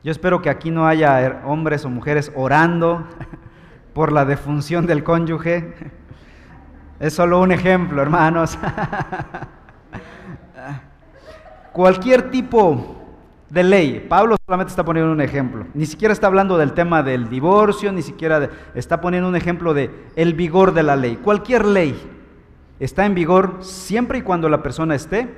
Yo 0.02 0.12
espero 0.12 0.42
que 0.42 0.50
aquí 0.50 0.72
no 0.72 0.88
haya 0.88 1.42
hombres 1.44 1.84
o 1.84 1.90
mujeres 1.90 2.32
orando 2.36 3.06
por 3.94 4.14
la 4.14 4.24
defunción 4.24 4.86
del 4.86 5.04
cónyuge. 5.04 5.74
Es 7.02 7.14
solo 7.14 7.42
un 7.42 7.52
ejemplo, 7.52 8.02
hermanos. 8.02 8.58
Cualquier 11.80 12.30
tipo 12.30 12.98
de 13.50 13.64
ley, 13.64 14.06
Pablo 14.10 14.36
solamente 14.46 14.72
está 14.72 14.84
poniendo 14.84 15.14
un 15.14 15.22
ejemplo. 15.22 15.66
Ni 15.74 15.86
siquiera 15.86 16.12
está 16.12 16.28
hablando 16.28 16.58
del 16.58 16.74
tema 16.74 17.04
del 17.04 17.30
divorcio, 17.30 17.94
ni 17.94 18.02
siquiera 18.02 18.50
está 18.76 19.00
poniendo 19.00 19.30
un 19.30 19.38
ejemplo 19.38 19.74
de 19.74 19.90
el 20.18 20.34
vigor 20.34 20.74
de 20.74 20.84
la 20.84 20.98
ley. 20.98 21.16
Cualquier 21.16 21.64
ley 21.64 21.98
está 22.82 23.06
en 23.06 23.16
vigor 23.16 23.60
siempre 23.62 24.18
y 24.18 24.24
cuando 24.24 24.50
la 24.50 24.62
persona 24.62 24.94
esté 24.94 25.34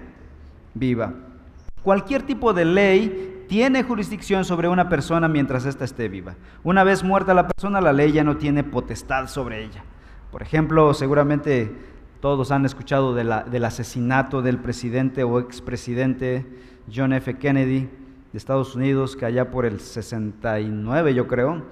viva. 0.74 1.13
Cualquier 1.83 2.24
tipo 2.24 2.53
de 2.53 2.65
ley 2.65 3.45
tiene 3.48 3.83
jurisdicción 3.83 4.43
sobre 4.43 4.67
una 4.67 4.89
persona 4.89 5.27
mientras 5.27 5.67
ésta 5.67 5.86
esté 5.86 6.10
viva. 6.10 6.38
Una 6.63 6.83
vez 6.83 7.03
muerta 7.03 7.36
la 7.36 7.48
persona, 7.48 7.81
la 7.81 7.93
ley 7.93 8.13
ya 8.13 8.24
no 8.24 8.38
tiene 8.38 8.63
potestad 8.63 9.27
sobre 9.27 9.63
ella. 9.63 9.83
Por 10.31 10.41
ejemplo, 10.41 10.95
seguramente 10.95 11.71
todos 12.21 12.51
han 12.51 12.65
escuchado 12.65 13.13
del 13.13 13.65
asesinato 13.65 14.41
del 14.41 14.59
presidente 14.59 15.23
o 15.23 15.39
expresidente 15.39 16.45
John 16.93 17.13
F. 17.13 17.37
Kennedy 17.37 17.89
de 18.31 18.37
Estados 18.37 18.75
Unidos, 18.75 19.15
que 19.15 19.25
allá 19.25 19.51
por 19.51 19.65
el 19.65 19.79
69, 19.79 21.13
yo 21.13 21.27
creo, 21.27 21.63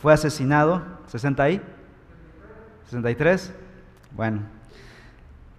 fue 0.00 0.14
asesinado. 0.14 0.82
¿60 1.10 1.40
ahí? 1.40 1.62
¿63? 2.90 3.50
Bueno. 4.16 4.42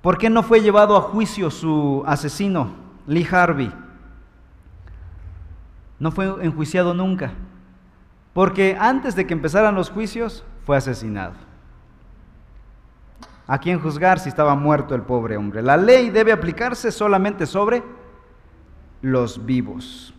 ¿Por 0.02 0.18
qué 0.18 0.30
no 0.30 0.44
fue 0.44 0.62
llevado 0.62 0.96
a 0.96 1.02
juicio 1.02 1.52
su 1.52 2.04
asesino, 2.08 2.74
Lee 3.06 3.28
Harvey? 3.30 3.72
no 6.00 6.12
fue 6.12 6.34
enjuiciado 6.46 6.94
nunca, 6.94 7.34
porque 8.34 8.78
antes 8.80 9.16
de 9.16 9.28
que 9.28 9.34
empezaran 9.34 9.76
los 9.76 9.90
juicios 9.90 10.44
fue 10.66 10.78
asesinado. 10.78 11.34
¿A 13.52 13.58
quién 13.58 13.80
juzgar 13.80 14.20
si 14.20 14.30
estaba 14.30 14.54
muerto 14.54 14.94
el 14.94 15.02
pobre 15.02 15.36
hombre? 15.36 15.64
La 15.64 15.76
ley 15.76 16.12
debe 16.12 16.32
aplicarse 16.32 16.92
solamente 16.92 17.48
sobre 17.48 17.82
los 19.02 19.44
vivos. 19.44 20.14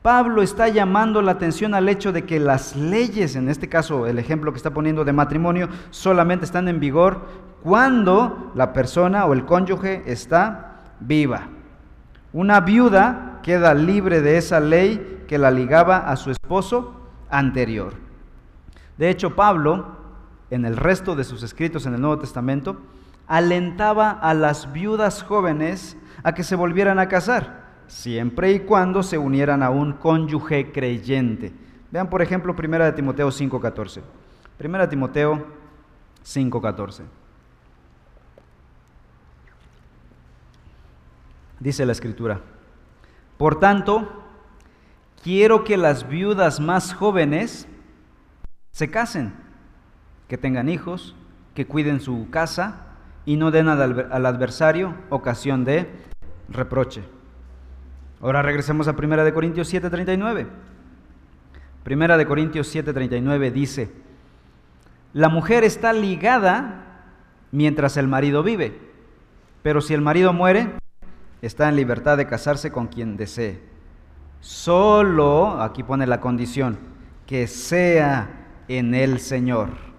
Pablo 0.00 0.40
está 0.40 0.68
llamando 0.68 1.20
la 1.20 1.32
atención 1.32 1.74
al 1.74 1.90
hecho 1.90 2.10
de 2.10 2.24
que 2.24 2.40
las 2.40 2.74
leyes, 2.74 3.36
en 3.36 3.50
este 3.50 3.68
caso 3.68 4.06
el 4.06 4.18
ejemplo 4.18 4.50
que 4.50 4.56
está 4.56 4.70
poniendo 4.70 5.04
de 5.04 5.12
matrimonio, 5.12 5.68
solamente 5.90 6.46
están 6.46 6.66
en 6.68 6.80
vigor 6.80 7.26
cuando 7.62 8.50
la 8.54 8.72
persona 8.72 9.26
o 9.26 9.34
el 9.34 9.44
cónyuge 9.44 10.02
está 10.06 10.80
viva. 11.00 11.48
Una 12.32 12.60
viuda 12.60 13.40
queda 13.42 13.74
libre 13.74 14.22
de 14.22 14.38
esa 14.38 14.58
ley 14.58 15.24
que 15.28 15.36
la 15.36 15.50
ligaba 15.50 15.98
a 15.98 16.16
su 16.16 16.30
esposo 16.30 17.10
anterior. 17.28 17.92
De 18.96 19.10
hecho, 19.10 19.36
Pablo, 19.36 19.93
en 20.54 20.64
el 20.64 20.76
resto 20.76 21.14
de 21.16 21.24
sus 21.24 21.42
escritos 21.42 21.86
en 21.86 21.94
el 21.94 22.00
Nuevo 22.00 22.18
Testamento, 22.18 22.78
alentaba 23.26 24.10
a 24.10 24.34
las 24.34 24.72
viudas 24.72 25.22
jóvenes 25.22 25.96
a 26.22 26.34
que 26.34 26.42
se 26.44 26.56
volvieran 26.56 26.98
a 26.98 27.08
casar, 27.08 27.64
siempre 27.86 28.52
y 28.52 28.60
cuando 28.60 29.02
se 29.02 29.18
unieran 29.18 29.62
a 29.62 29.70
un 29.70 29.94
cónyuge 29.94 30.72
creyente. 30.72 31.52
Vean, 31.90 32.08
por 32.08 32.22
ejemplo, 32.22 32.54
1 32.54 32.84
de 32.84 32.92
Timoteo 32.92 33.30
5:14. 33.30 34.02
1 34.58 34.78
de 34.78 34.88
Timoteo 34.88 35.46
5:14. 36.22 37.02
Dice 41.60 41.86
la 41.86 41.92
escritura, 41.92 42.40
por 43.38 43.58
tanto, 43.58 44.22
quiero 45.22 45.64
que 45.64 45.76
las 45.76 46.08
viudas 46.08 46.60
más 46.60 46.92
jóvenes 46.92 47.66
se 48.70 48.90
casen, 48.90 49.32
que 50.34 50.38
tengan 50.38 50.68
hijos, 50.68 51.14
que 51.54 51.64
cuiden 51.64 52.00
su 52.00 52.28
casa 52.28 52.86
y 53.24 53.36
no 53.36 53.52
den 53.52 53.68
al, 53.68 54.26
adversario 54.26 54.96
ocasión 55.08 55.64
de 55.64 55.88
reproche. 56.48 57.04
Ahora 58.20 58.42
regresemos 58.42 58.88
a 58.88 58.96
1 58.98 59.22
de 59.22 59.32
Corintios 59.32 59.72
7:39. 59.72 60.48
Primera 61.84 62.16
de 62.16 62.26
Corintios 62.26 62.74
7:39 62.74 63.52
dice, 63.52 63.92
la 65.12 65.28
mujer 65.28 65.62
está 65.62 65.92
ligada 65.92 67.04
mientras 67.52 67.96
el 67.96 68.08
marido 68.08 68.42
vive, 68.42 68.76
pero 69.62 69.80
si 69.80 69.94
el 69.94 70.00
marido 70.00 70.32
muere, 70.32 70.72
está 71.42 71.68
en 71.68 71.76
libertad 71.76 72.16
de 72.16 72.26
casarse 72.26 72.72
con 72.72 72.88
quien 72.88 73.16
desee. 73.16 73.60
Solo, 74.40 75.62
aquí 75.62 75.84
pone 75.84 76.08
la 76.08 76.20
condición, 76.20 76.76
que 77.24 77.46
sea 77.46 78.48
en 78.66 78.96
el 78.96 79.20
Señor, 79.20 79.93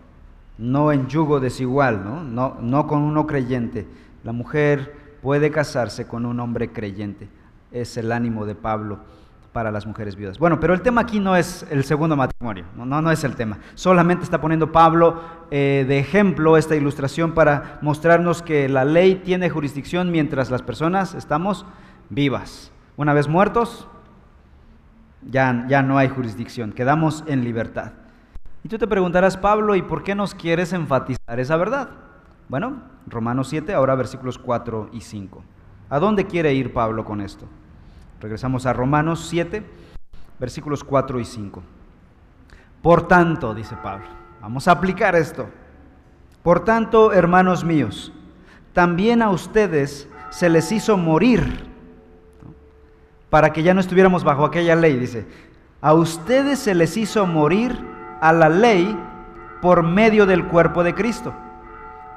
no 0.58 0.92
en 0.92 1.08
yugo 1.08 1.40
desigual, 1.40 2.04
¿no? 2.04 2.24
No, 2.24 2.58
no 2.62 2.88
con 2.88 3.02
uno 3.02 3.28
creyente. 3.28 3.88
La 4.24 4.32
mujer 4.32 4.96
puede 5.22 5.52
casarse 5.52 6.08
con 6.08 6.26
un 6.26 6.40
hombre 6.40 6.72
creyente. 6.72 7.28
Es 7.72 7.98
el 7.98 8.12
ánimo 8.12 8.46
de 8.46 8.56
Pablo 8.56 9.00
para 9.56 9.72
las 9.72 9.86
mujeres 9.86 10.18
viudas. 10.18 10.38
Bueno, 10.38 10.60
pero 10.60 10.74
el 10.74 10.82
tema 10.82 11.00
aquí 11.00 11.20
no 11.22 11.36
es 11.36 11.66
el 11.70 11.86
segundo 11.86 12.18
matrimonio, 12.18 12.66
no, 12.76 13.02
no, 13.02 13.10
es 13.10 13.24
el 13.24 13.38
tema. 13.38 13.58
Solamente 13.76 14.26
está 14.26 14.42
poniendo 14.42 14.74
Pablo 14.74 15.22
eh, 15.50 15.86
de 15.88 15.98
ejemplo 15.98 16.58
esta 16.58 16.76
ilustración 16.76 17.34
para 17.34 17.80
mostrarnos 17.82 18.42
que 18.42 18.68
la 18.68 18.84
ley 18.84 19.16
tiene 19.16 19.50
jurisdicción 19.50 20.12
mientras 20.12 20.52
las 20.52 20.62
personas 20.62 21.14
estamos 21.14 21.66
vivas. 22.10 22.74
Una 22.98 23.14
vez 23.14 23.30
muertos, 23.30 23.88
ya, 25.24 25.66
ya 25.70 25.82
no 25.82 25.98
hay 25.98 26.10
jurisdicción, 26.10 26.74
quedamos 26.74 27.24
en 27.26 27.46
libertad. 27.46 27.94
Y 28.66 28.68
tú 28.68 28.80
te 28.80 28.88
preguntarás, 28.88 29.38
Pablo, 29.38 29.76
¿y 29.76 29.84
por 29.84 30.02
qué 30.02 30.16
nos 30.16 30.34
quieres 30.34 30.74
enfatizar 30.74 31.40
esa 31.40 31.56
verdad? 31.56 31.88
Bueno, 32.50 32.82
Romanos 33.06 33.48
7, 33.50 33.76
ahora 33.76 33.94
versículos 33.94 34.40
4 34.40 34.90
y 34.92 35.02
5. 35.02 35.44
¿A 35.88 36.00
dónde 36.00 36.26
quiere 36.26 36.52
ir 36.56 36.74
Pablo 36.74 37.06
con 37.06 37.22
esto? 37.22 37.46
Regresamos 38.20 38.66
a 38.66 38.74
Romanos 38.74 39.28
7, 39.30 39.64
versículos 40.40 40.84
4 40.84 41.20
y 41.20 41.26
5. 41.26 41.62
Por 42.82 43.08
tanto, 43.08 43.54
dice 43.54 43.78
Pablo, 43.84 44.08
vamos 44.42 44.68
a 44.68 44.72
aplicar 44.72 45.16
esto. 45.16 45.48
Por 46.42 46.66
tanto, 46.66 47.14
hermanos 47.14 47.64
míos, 47.64 48.12
también 48.74 49.22
a 49.22 49.30
ustedes 49.30 50.10
se 50.32 50.50
les 50.50 50.72
hizo 50.72 50.98
morir 50.98 51.70
para 53.30 53.54
que 53.54 53.62
ya 53.62 53.76
no 53.76 53.80
estuviéramos 53.80 54.24
bajo 54.24 54.44
aquella 54.44 54.76
ley, 54.76 54.98
dice. 54.98 55.28
A 55.82 55.94
ustedes 55.94 56.58
se 56.58 56.74
les 56.74 56.98
hizo 56.98 57.28
morir 57.28 57.94
a 58.26 58.34
la 58.34 58.50
ley 58.50 59.00
por 59.62 59.84
medio 59.84 60.26
del 60.26 60.48
cuerpo 60.48 60.84
de 60.84 60.96
Cristo, 60.96 61.32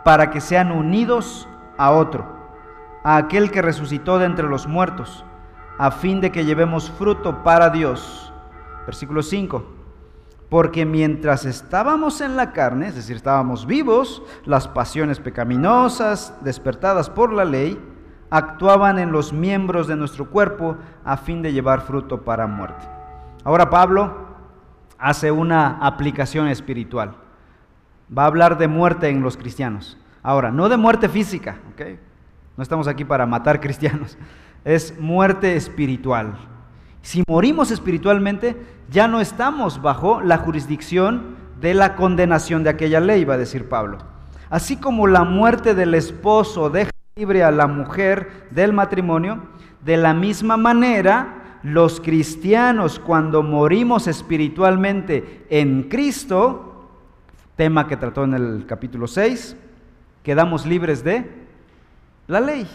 para 0.04 0.30
que 0.30 0.40
sean 0.40 0.72
unidos 0.72 1.46
a 1.76 1.90
otro, 1.90 2.24
a 3.04 3.18
aquel 3.18 3.50
que 3.50 3.60
resucitó 3.60 4.18
de 4.18 4.24
entre 4.24 4.48
los 4.48 4.66
muertos 4.66 5.26
a 5.76 5.90
fin 5.90 6.22
de 6.22 6.32
que 6.32 6.46
llevemos 6.46 6.90
fruto 6.90 7.44
para 7.44 7.68
Dios. 7.68 8.32
Versículo 8.86 9.22
5. 9.22 9.64
Porque 10.48 10.86
mientras 10.86 11.44
estábamos 11.44 12.22
en 12.22 12.36
la 12.36 12.52
carne, 12.52 12.88
es 12.88 12.94
decir, 12.94 13.16
estábamos 13.16 13.66
vivos, 13.66 14.22
las 14.46 14.66
pasiones 14.66 15.20
pecaminosas 15.20 16.34
despertadas 16.40 17.10
por 17.10 17.34
la 17.34 17.44
ley 17.44 17.78
actuaban 18.30 18.98
en 18.98 19.12
los 19.12 19.34
miembros 19.34 19.86
de 19.86 19.96
nuestro 19.96 20.30
cuerpo 20.30 20.76
a 21.04 21.18
fin 21.18 21.42
de 21.42 21.52
llevar 21.52 21.82
fruto 21.82 22.22
para 22.22 22.46
muerte. 22.46 22.88
Ahora 23.44 23.68
Pablo 23.68 24.27
hace 24.98 25.30
una 25.30 25.78
aplicación 25.78 26.48
espiritual. 26.48 27.14
Va 28.16 28.24
a 28.24 28.26
hablar 28.26 28.58
de 28.58 28.68
muerte 28.68 29.08
en 29.08 29.22
los 29.22 29.36
cristianos. 29.36 29.98
Ahora, 30.22 30.50
no 30.50 30.68
de 30.68 30.76
muerte 30.76 31.08
física, 31.08 31.58
¿ok? 31.72 31.98
No 32.56 32.62
estamos 32.62 32.88
aquí 32.88 33.04
para 33.04 33.26
matar 33.26 33.60
cristianos 33.62 34.18
es 34.64 34.98
muerte 34.98 35.56
espiritual. 35.56 36.34
Si 37.02 37.22
morimos 37.26 37.70
espiritualmente, 37.70 38.56
ya 38.90 39.08
no 39.08 39.20
estamos 39.20 39.80
bajo 39.80 40.20
la 40.20 40.38
jurisdicción 40.38 41.36
de 41.60 41.74
la 41.74 41.96
condenación 41.96 42.64
de 42.64 42.70
aquella 42.70 43.00
ley, 43.00 43.24
va 43.24 43.34
a 43.34 43.38
decir 43.38 43.68
Pablo. 43.68 43.98
Así 44.50 44.76
como 44.76 45.06
la 45.06 45.24
muerte 45.24 45.74
del 45.74 45.94
esposo 45.94 46.70
deja 46.70 46.90
libre 47.16 47.42
a 47.44 47.50
la 47.50 47.66
mujer 47.66 48.46
del 48.50 48.72
matrimonio, 48.72 49.42
de 49.84 49.96
la 49.96 50.14
misma 50.14 50.56
manera, 50.56 51.37
los 51.62 52.00
cristianos 52.00 52.98
cuando 52.98 53.42
morimos 53.42 54.06
espiritualmente 54.06 55.46
en 55.50 55.84
Cristo, 55.84 56.88
tema 57.56 57.88
que 57.88 57.96
trató 57.96 58.24
en 58.24 58.34
el 58.34 58.66
capítulo 58.66 59.06
6, 59.06 59.56
quedamos 60.22 60.66
libres 60.66 61.02
de 61.02 61.28
la 62.26 62.40
ley. 62.40 62.68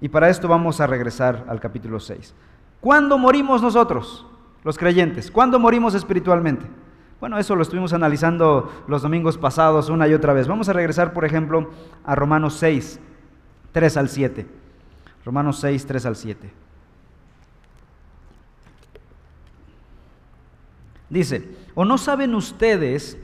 Y 0.00 0.08
para 0.08 0.28
esto 0.28 0.48
vamos 0.48 0.80
a 0.80 0.86
regresar 0.86 1.44
al 1.48 1.60
capítulo 1.60 2.00
6. 2.00 2.34
¿Cuándo 2.80 3.18
morimos 3.18 3.60
nosotros, 3.60 4.26
los 4.64 4.78
creyentes? 4.78 5.30
¿Cuándo 5.30 5.58
morimos 5.58 5.94
espiritualmente? 5.94 6.66
Bueno, 7.20 7.36
eso 7.38 7.56
lo 7.56 7.62
estuvimos 7.62 7.92
analizando 7.92 8.84
los 8.86 9.02
domingos 9.02 9.36
pasados 9.36 9.88
una 9.88 10.06
y 10.06 10.14
otra 10.14 10.32
vez. 10.32 10.46
Vamos 10.46 10.68
a 10.68 10.72
regresar, 10.72 11.12
por 11.12 11.24
ejemplo, 11.24 11.70
a 12.04 12.14
Romanos 12.14 12.54
6, 12.54 13.00
3 13.72 13.96
al 13.96 14.08
7. 14.08 14.46
Romanos 15.24 15.58
6, 15.58 15.86
3 15.86 16.06
al 16.06 16.16
7. 16.16 16.67
Dice, 21.10 21.56
¿o 21.74 21.84
no 21.84 21.98
saben 21.98 22.34
ustedes 22.34 23.18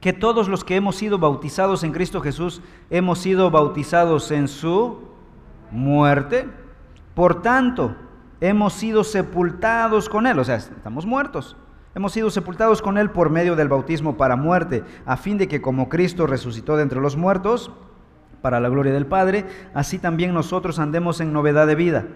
que 0.00 0.12
todos 0.12 0.48
los 0.48 0.64
que 0.64 0.76
hemos 0.76 0.96
sido 0.96 1.18
bautizados 1.18 1.84
en 1.84 1.92
Cristo 1.92 2.20
Jesús 2.20 2.62
hemos 2.90 3.18
sido 3.18 3.50
bautizados 3.50 4.30
en 4.30 4.48
su 4.48 4.98
muerte? 5.70 6.48
Por 7.14 7.42
tanto, 7.42 7.96
hemos 8.40 8.72
sido 8.72 9.04
sepultados 9.04 10.08
con 10.08 10.26
Él, 10.26 10.38
o 10.38 10.44
sea, 10.44 10.56
estamos 10.56 11.06
muertos. 11.06 11.56
Hemos 11.94 12.12
sido 12.12 12.30
sepultados 12.30 12.82
con 12.82 12.98
Él 12.98 13.10
por 13.10 13.30
medio 13.30 13.56
del 13.56 13.68
bautismo 13.68 14.16
para 14.16 14.36
muerte, 14.36 14.84
a 15.06 15.16
fin 15.16 15.38
de 15.38 15.48
que 15.48 15.60
como 15.60 15.88
Cristo 15.88 16.26
resucitó 16.26 16.76
de 16.76 16.84
entre 16.84 17.00
los 17.00 17.16
muertos, 17.16 17.72
para 18.40 18.60
la 18.60 18.68
gloria 18.68 18.92
del 18.92 19.06
Padre, 19.06 19.44
así 19.74 19.98
también 19.98 20.32
nosotros 20.34 20.78
andemos 20.78 21.20
en 21.20 21.32
novedad 21.32 21.66
de 21.66 21.74
vida. 21.74 22.06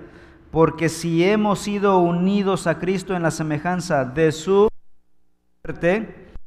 Porque 0.51 0.89
si 0.89 1.25
hemos 1.25 1.59
sido 1.59 1.99
unidos 1.99 2.67
a 2.67 2.79
Cristo 2.79 3.15
en 3.15 3.23
la 3.23 3.31
semejanza 3.31 4.05
de 4.05 4.33
su 4.33 4.69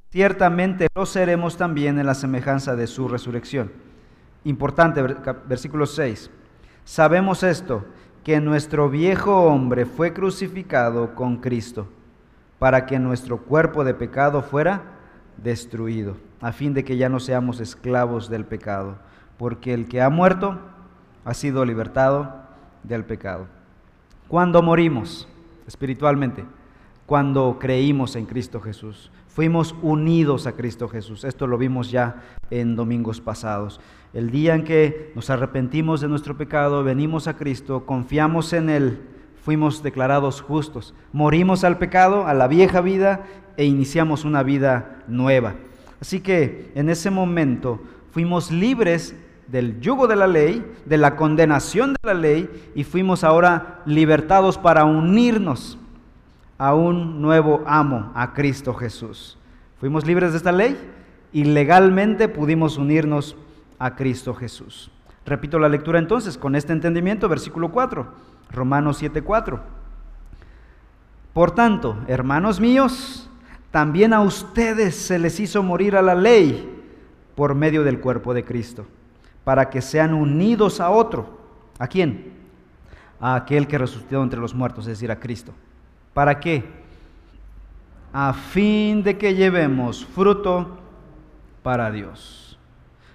ciertamente 0.09 0.88
lo 0.95 1.05
seremos 1.05 1.57
también 1.57 2.00
en 2.00 2.05
la 2.05 2.13
semejanza 2.13 2.75
de 2.75 2.88
su 2.88 3.07
resurrección. 3.07 3.71
Importante, 4.43 5.01
versículo 5.47 5.86
6. 5.86 6.31
Sabemos 6.83 7.43
esto, 7.43 7.86
que 8.24 8.39
nuestro 8.39 8.89
viejo 8.89 9.43
hombre 9.45 9.86
fue 9.86 10.13
crucificado 10.13 11.15
con 11.15 11.38
Cristo, 11.38 11.88
para 12.59 12.86
que 12.86 13.00
nuestro 13.00 13.39
cuerpo 13.39 13.83
de 13.83 13.93
pecado 13.93 14.41
fuera 14.41 14.83
destruido, 15.38 16.17
a 16.41 16.51
fin 16.51 16.74
de 16.74 16.83
que 16.83 16.97
ya 16.97 17.09
no 17.09 17.19
seamos 17.19 17.59
esclavos 17.59 18.29
del 18.29 18.45
pecado 18.45 18.97
porque 19.38 19.74
el 19.74 19.88
que 19.88 20.01
ha 20.01 20.09
muerto 20.09 20.59
ha 21.25 21.33
sido 21.33 21.63
libertado 21.65 22.36
del 22.83 23.05
pecado. 23.05 23.47
Cuando 24.27 24.62
morimos 24.62 25.27
espiritualmente, 25.67 26.45
cuando 27.08 27.58
creímos 27.58 28.18
en 28.18 28.26
Cristo 28.26 28.60
Jesús, 28.60 29.10
fuimos 29.30 29.74
unidos 29.82 30.46
a 30.46 30.52
Cristo 30.52 30.90
Jesús. 30.90 31.24
Esto 31.24 31.48
lo 31.48 31.58
vimos 31.58 31.90
ya 31.90 32.22
en 32.52 32.76
domingos 32.76 33.22
pasados. 33.22 33.80
El 34.14 34.30
día 34.30 34.56
en 34.56 34.66
que 34.66 35.14
nos 35.16 35.30
arrepentimos 35.30 36.02
de 36.02 36.10
nuestro 36.10 36.38
pecado, 36.38 36.84
venimos 36.84 37.30
a 37.30 37.38
Cristo, 37.38 37.86
confiamos 37.86 38.52
en 38.52 38.70
Él, 38.70 39.00
fuimos 39.42 39.82
declarados 39.84 40.42
justos. 40.42 40.94
Morimos 41.14 41.64
al 41.64 41.78
pecado, 41.78 42.28
a 42.28 42.34
la 42.34 42.50
vieja 42.50 42.82
vida 42.82 43.26
e 43.56 43.64
iniciamos 43.64 44.26
una 44.26 44.44
vida 44.44 45.04
nueva. 45.08 45.56
Así 46.02 46.20
que 46.20 46.74
en 46.76 46.90
ese 46.90 47.10
momento 47.10 47.80
fuimos 48.12 48.52
libres 48.52 49.16
del 49.48 49.80
yugo 49.80 50.08
de 50.08 50.18
la 50.18 50.28
ley, 50.28 50.62
de 50.86 50.98
la 50.98 51.16
condenación 51.16 51.94
de 51.94 52.00
la 52.04 52.14
ley, 52.14 52.50
y 52.76 52.84
fuimos 52.84 53.24
ahora 53.24 53.82
libertados 53.86 54.58
para 54.58 54.84
unirnos 54.84 55.78
a 56.58 56.74
un 56.74 57.22
nuevo 57.22 57.64
amo, 57.66 58.12
a 58.16 58.34
Cristo 58.34 58.74
Jesús. 58.74 59.38
Fuimos 59.80 60.06
libres 60.06 60.32
de 60.32 60.38
esta 60.38 60.52
ley 60.52 60.78
y 61.32 61.44
legalmente 61.44 62.28
pudimos 62.28 62.78
unirnos 62.78 63.36
a 63.80 63.96
Cristo 63.96 64.34
Jesús. 64.34 64.92
Repito 65.26 65.60
la 65.60 65.70
lectura 65.70 66.00
entonces 66.00 66.38
con 66.38 66.56
este 66.56 66.74
entendimiento, 66.74 67.30
versículo 67.30 67.72
4, 67.72 68.08
Romanos 68.52 69.02
7:4. 69.02 69.60
Por 71.34 71.52
tanto, 71.52 71.98
hermanos 72.08 72.60
míos, 72.60 73.30
también 73.70 74.14
a 74.14 74.22
ustedes 74.22 74.96
se 74.96 75.20
les 75.20 75.40
hizo 75.40 75.62
morir 75.62 75.96
a 75.96 76.02
la 76.02 76.16
ley 76.16 76.74
por 77.36 77.54
medio 77.54 77.84
del 77.84 78.00
cuerpo 78.00 78.34
de 78.34 78.44
Cristo 78.44 78.88
para 79.44 79.70
que 79.70 79.82
sean 79.82 80.14
unidos 80.14 80.82
a 80.82 80.90
otro. 80.90 81.38
¿A 81.78 81.88
quién? 81.88 82.34
A 83.20 83.36
aquel 83.36 83.67
que 83.67 83.78
resucitó 83.78 84.24
entre 84.24 84.39
los 84.39 84.56
muertos, 84.56 84.86
es 84.86 84.98
decir, 84.98 85.12
a 85.12 85.20
Cristo. 85.20 85.54
¿Para 86.17 86.39
qué? 86.39 86.63
A 88.12 88.34
fin 88.34 89.03
de 89.03 89.19
que 89.19 89.36
llevemos 89.36 90.03
fruto 90.03 90.80
para 91.62 91.91
Dios. 91.91 92.58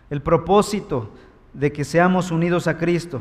El 0.08 0.22
propósito 0.22 1.10
de 1.52 1.72
que 1.72 1.82
seamos 1.82 2.30
unidos 2.30 2.68
a 2.68 2.78
Cristo, 2.78 3.20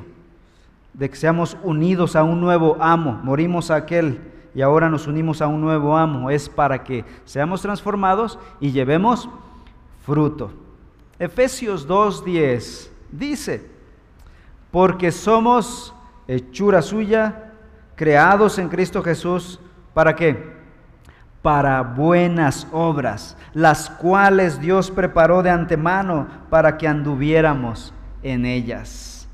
de 0.94 1.10
que 1.10 1.15
seamos 1.15 1.58
unidos 1.63 2.15
a 2.15 2.22
un 2.22 2.39
nuevo 2.39 2.78
amo, 2.80 3.20
morimos 3.24 3.72
a 3.72 3.78
aquel 3.78 4.22
y 4.54 4.62
ahora 4.62 4.88
nos 4.88 5.08
unimos 5.08 5.41
a 5.41 5.48
un 5.48 5.62
nuevo 5.62 5.98
amo, 5.98 6.30
es 6.30 6.48
para 6.48 6.84
que 6.84 7.04
seamos 7.26 7.63
transformados 7.63 8.38
y 8.60 8.70
llevemos 8.72 9.30
fruto. 10.06 10.52
Efesios 11.17 11.88
2.10 11.88 12.88
dice, 13.12 13.67
porque 14.70 15.12
somos 15.12 15.91
hechura 16.28 16.84
suya, 16.84 17.54
creados 17.96 18.60
en 18.60 18.70
Cristo 18.70 19.02
Jesús, 19.02 19.60
¿para 19.94 20.16
qué? 20.16 20.52
Para 21.42 21.82
buenas 21.82 22.68
obras, 22.72 23.38
las 23.54 23.90
cuales 23.90 24.60
Dios 24.60 24.92
preparó 24.92 25.44
de 25.44 25.50
antemano 25.50 26.28
para 26.50 26.78
que 26.78 26.88
anduviéramos 26.88 27.94
en 28.24 28.46
ellas. 28.46 29.28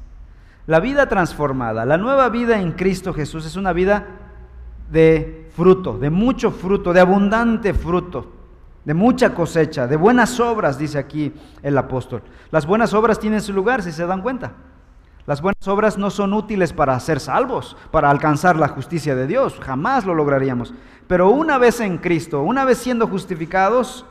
La 0.65 0.79
vida 0.79 1.07
transformada, 1.07 1.85
la 1.85 1.97
nueva 1.97 2.29
vida 2.29 2.59
en 2.59 2.73
Cristo 2.73 3.13
Jesús 3.13 3.45
es 3.45 3.55
una 3.55 3.73
vida 3.73 4.05
de 4.91 5.49
fruto, 5.55 5.97
de 5.97 6.09
mucho 6.09 6.51
fruto, 6.51 6.93
de 6.93 6.99
abundante 6.99 7.73
fruto 7.73 8.37
de 8.87 8.93
mucha 8.93 9.33
cosecha, 9.33 9.85
de 9.85 9.97
buenas 9.97 10.39
obras, 10.39 10.79
dice 10.79 10.97
aquí 10.97 11.33
el 11.61 11.77
apóstol. 11.77 12.21
Las 12.51 12.65
buenas 12.65 12.93
obras 12.93 13.19
tienen 13.19 13.41
su 13.41 13.51
lugar, 13.51 13.83
si 13.83 13.91
se 13.91 14.07
dan 14.07 14.21
cuenta. 14.21 14.53
Las 15.27 15.41
buenas 15.41 15.67
obras 15.67 15.97
no 15.97 16.09
son 16.09 16.33
útiles 16.33 16.71
para 16.71 16.97
ser 17.01 17.19
salvos, 17.19 17.75
para 17.91 18.09
alcanzar 18.09 18.55
la 18.55 18.69
justicia 18.69 19.13
de 19.13 19.27
Dios, 19.27 19.59
jamás 19.59 20.05
lo 20.05 20.15
lograríamos. 20.15 20.73
Pero 21.05 21.29
una 21.29 21.57
vez 21.57 21.81
en 21.81 21.97
Cristo, 21.97 22.41
una 22.43 22.63
vez 22.63 22.77
siendo 22.77 23.07
justificados, 23.07 24.05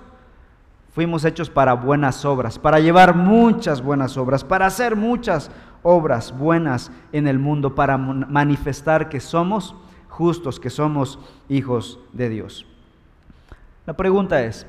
fuimos 0.92 1.24
hechos 1.24 1.48
para 1.48 1.72
buenas 1.72 2.26
obras, 2.26 2.58
para 2.58 2.80
llevar 2.80 3.14
muchas 3.14 3.80
buenas 3.80 4.18
obras, 4.18 4.44
para 4.44 4.66
hacer 4.66 4.94
muchas 4.94 5.50
obras 5.82 6.36
buenas 6.36 6.92
en 7.12 7.26
el 7.26 7.38
mundo, 7.38 7.74
para 7.74 7.96
manifestar 7.96 9.08
que 9.08 9.20
somos 9.20 9.74
justos, 10.10 10.60
que 10.60 10.68
somos 10.68 11.18
hijos 11.48 11.98
de 12.12 12.28
Dios. 12.28 12.66
La 13.86 13.94
pregunta 13.94 14.42
es, 14.42 14.66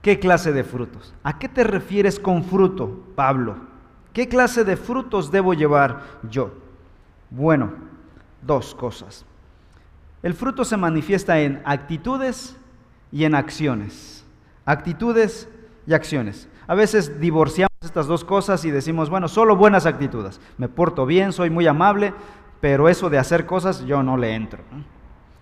¿qué 0.00 0.18
clase 0.18 0.52
de 0.52 0.64
frutos? 0.64 1.12
¿A 1.22 1.38
qué 1.38 1.50
te 1.50 1.64
refieres 1.64 2.18
con 2.18 2.44
fruto, 2.44 3.02
Pablo? 3.14 3.73
¿Qué 4.14 4.28
clase 4.28 4.64
de 4.64 4.76
frutos 4.76 5.32
debo 5.32 5.54
llevar 5.54 6.02
yo? 6.30 6.54
Bueno, 7.30 7.72
dos 8.40 8.74
cosas. 8.74 9.26
El 10.22 10.34
fruto 10.34 10.64
se 10.64 10.76
manifiesta 10.76 11.40
en 11.40 11.60
actitudes 11.64 12.56
y 13.10 13.24
en 13.24 13.34
acciones. 13.34 14.24
Actitudes 14.64 15.48
y 15.86 15.94
acciones. 15.94 16.48
A 16.68 16.76
veces 16.76 17.20
divorciamos 17.20 17.68
estas 17.82 18.06
dos 18.06 18.24
cosas 18.24 18.64
y 18.64 18.70
decimos, 18.70 19.10
bueno, 19.10 19.26
solo 19.26 19.56
buenas 19.56 19.84
actitudes. 19.84 20.40
Me 20.58 20.68
porto 20.68 21.06
bien, 21.06 21.32
soy 21.32 21.50
muy 21.50 21.66
amable, 21.66 22.14
pero 22.60 22.88
eso 22.88 23.10
de 23.10 23.18
hacer 23.18 23.46
cosas 23.46 23.84
yo 23.84 24.04
no 24.04 24.16
le 24.16 24.34
entro. 24.34 24.62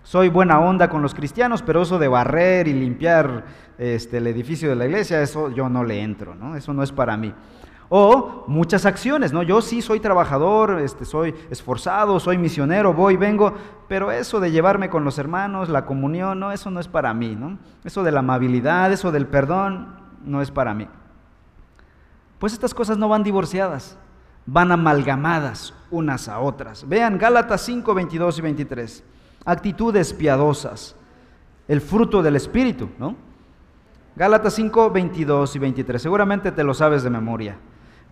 Soy 0.01 0.29
buena 0.29 0.59
onda 0.59 0.89
con 0.89 1.03
los 1.03 1.13
cristianos, 1.13 1.61
pero 1.61 1.83
eso 1.83 1.99
de 1.99 2.07
barrer 2.07 2.67
y 2.67 2.73
limpiar 2.73 3.45
este, 3.77 4.17
el 4.17 4.25
edificio 4.27 4.67
de 4.69 4.75
la 4.75 4.85
iglesia, 4.85 5.21
eso 5.21 5.51
yo 5.51 5.69
no 5.69 5.83
le 5.83 6.01
entro, 6.01 6.33
¿no? 6.33 6.55
Eso 6.55 6.73
no 6.73 6.81
es 6.81 6.91
para 6.91 7.15
mí. 7.15 7.33
O 7.95 8.43
muchas 8.47 8.87
acciones, 8.87 9.33
¿no? 9.33 9.43
Yo 9.43 9.61
sí 9.61 9.83
soy 9.83 9.99
trabajador, 9.99 10.79
este, 10.79 11.05
soy 11.05 11.35
esforzado, 11.51 12.19
soy 12.19 12.39
misionero, 12.39 12.91
voy, 12.91 13.17
vengo, 13.17 13.53
pero 13.87 14.11
eso 14.11 14.39
de 14.39 14.49
llevarme 14.49 14.89
con 14.89 15.03
los 15.03 15.19
hermanos, 15.19 15.69
la 15.69 15.85
comunión, 15.85 16.39
no, 16.39 16.51
eso 16.51 16.71
no 16.71 16.79
es 16.79 16.87
para 16.87 17.13
mí, 17.13 17.35
¿no? 17.35 17.59
Eso 17.83 18.01
de 18.01 18.11
la 18.11 18.21
amabilidad, 18.21 18.91
eso 18.91 19.11
del 19.11 19.27
perdón, 19.27 19.95
no 20.25 20.41
es 20.41 20.49
para 20.49 20.73
mí. 20.73 20.87
Pues 22.39 22.53
estas 22.53 22.73
cosas 22.73 22.97
no 22.97 23.09
van 23.09 23.21
divorciadas, 23.21 23.95
van 24.47 24.71
amalgamadas 24.71 25.75
unas 25.91 26.27
a 26.27 26.39
otras. 26.39 26.89
Vean 26.89 27.19
Gálatas 27.19 27.61
5, 27.61 27.93
22 27.93 28.39
y 28.39 28.41
23 28.41 29.03
actitudes 29.45 30.13
piadosas, 30.13 30.95
el 31.67 31.79
fruto 31.79 32.23
del 32.23 32.37
Espíritu, 32.37 32.89
¿no? 32.97 33.15
Gálatas 34.15 34.53
5, 34.53 34.89
22 34.89 35.55
y 35.55 35.59
23, 35.59 36.01
seguramente 36.01 36.51
te 36.51 36.63
lo 36.63 36.73
sabes 36.73 37.03
de 37.03 37.09
memoria, 37.09 37.57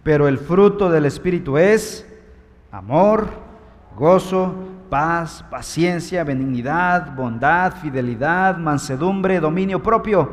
pero 0.04 0.28
el 0.28 0.38
fruto 0.38 0.90
del 0.90 1.06
Espíritu 1.06 1.58
es 1.58 2.08
amor, 2.72 3.28
gozo, 3.96 4.54
paz, 4.90 5.46
paciencia, 5.50 6.24
benignidad, 6.24 7.16
bondad, 7.16 7.74
fidelidad, 7.82 8.58
mansedumbre, 8.58 9.40
dominio 9.40 9.82
propio. 9.82 10.32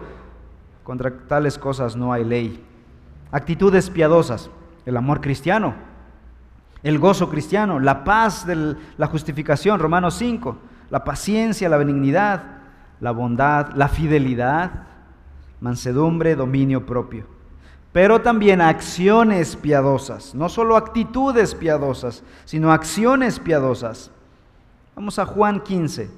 Contra 0.85 1.11
tales 1.27 1.59
cosas 1.59 1.97
no 1.97 2.13
hay 2.13 2.25
ley. 2.25 2.65
Actitudes 3.31 3.91
piadosas, 3.91 4.51
el 4.87 4.97
amor 4.97 5.21
cristiano, 5.21 5.75
el 6.83 6.99
gozo 6.99 7.29
cristiano, 7.29 7.79
la 7.79 8.05
paz 8.05 8.47
de 8.47 8.77
la 8.97 9.07
justificación, 9.07 9.81
Romanos 9.81 10.15
5 10.15 10.57
la 10.91 11.05
paciencia, 11.05 11.69
la 11.69 11.77
benignidad, 11.77 12.43
la 13.01 13.11
bondad, 13.11 13.73
la 13.75 13.89
fidelidad, 13.89 14.87
mansedumbre, 15.61 16.35
dominio 16.35 16.87
propio. 16.87 17.27
Pero 17.93 18.21
también 18.21 18.61
acciones 18.61 19.57
piadosas, 19.57 20.35
no 20.35 20.49
solo 20.49 20.77
actitudes 20.77 21.55
piadosas, 21.55 22.23
sino 22.45 22.71
acciones 22.71 23.41
piadosas. 23.41 24.11
Vamos 24.95 25.19
a 25.19 25.27
Juan 25.27 25.61
15. 25.61 26.11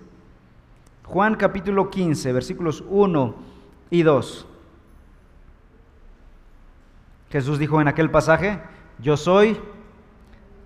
Juan 1.04 1.34
capítulo 1.36 1.90
15, 1.90 2.32
versículos 2.32 2.84
1 2.88 3.34
y 3.90 4.02
2. 4.02 4.46
Jesús 7.30 7.58
dijo 7.58 7.80
en 7.80 7.88
aquel 7.88 8.10
pasaje, 8.10 8.60
yo 8.98 9.16
soy 9.16 9.56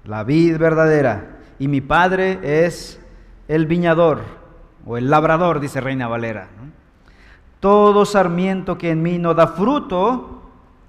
la 0.05 0.25
vid 0.25 0.57
verdadera 0.59 1.39
y 1.59 1.69
mi 1.69 1.81
Padre 1.81 2.41
es 2.43 3.01
el 3.49 3.67
viñador 3.67 4.23
o 4.87 4.97
el 4.97 5.11
labrador, 5.11 5.61
dice 5.61 5.81
Reina 5.81 6.09
Valera. 6.09 6.49
Todo 7.61 8.05
sarmiento 8.05 8.77
que 8.77 8.91
en 8.91 9.03
mí 9.03 9.19
no 9.19 9.35
da 9.35 9.47
fruto, 9.49 10.44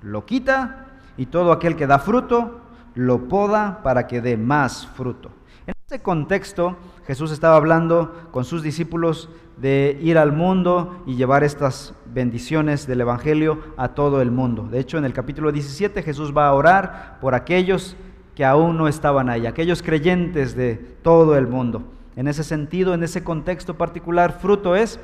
lo 0.05 0.25
quita, 0.25 0.85
y 1.17 1.25
todo 1.25 1.51
aquel 1.51 1.75
que 1.75 1.87
da 1.87 1.99
fruto, 1.99 2.61
lo 2.93 3.27
poda 3.27 3.81
para 3.83 4.07
que 4.07 4.21
dé 4.21 4.37
más 4.37 4.87
fruto. 4.87 5.31
En 5.65 5.73
ese 5.87 6.01
contexto, 6.01 6.77
Jesús 7.07 7.31
estaba 7.31 7.55
hablando 7.55 8.29
con 8.31 8.45
sus 8.45 8.61
discípulos 8.61 9.29
de 9.57 9.97
ir 10.01 10.17
al 10.17 10.31
mundo 10.31 11.03
y 11.07 11.15
llevar 11.15 11.43
estas 11.43 11.95
bendiciones 12.05 12.85
del 12.87 13.01
Evangelio 13.01 13.59
a 13.77 13.89
todo 13.89 14.21
el 14.21 14.29
mundo. 14.29 14.67
De 14.69 14.79
hecho, 14.79 14.97
en 14.97 15.05
el 15.05 15.13
capítulo 15.13 15.51
17 15.51 16.03
Jesús 16.03 16.35
va 16.35 16.47
a 16.47 16.53
orar 16.53 17.17
por 17.19 17.33
aquellos 17.33 17.95
que 18.35 18.45
aún 18.45 18.77
no 18.77 18.87
estaban 18.87 19.29
ahí, 19.29 19.47
aquellos 19.47 19.81
creyentes 19.81 20.55
de 20.55 20.75
todo 21.01 21.37
el 21.37 21.47
mundo. 21.47 21.83
En 22.15 22.27
ese 22.27 22.43
sentido, 22.43 22.93
en 22.93 23.03
ese 23.03 23.23
contexto 23.23 23.75
particular, 23.75 24.39
fruto 24.39 24.75
es 24.75 24.99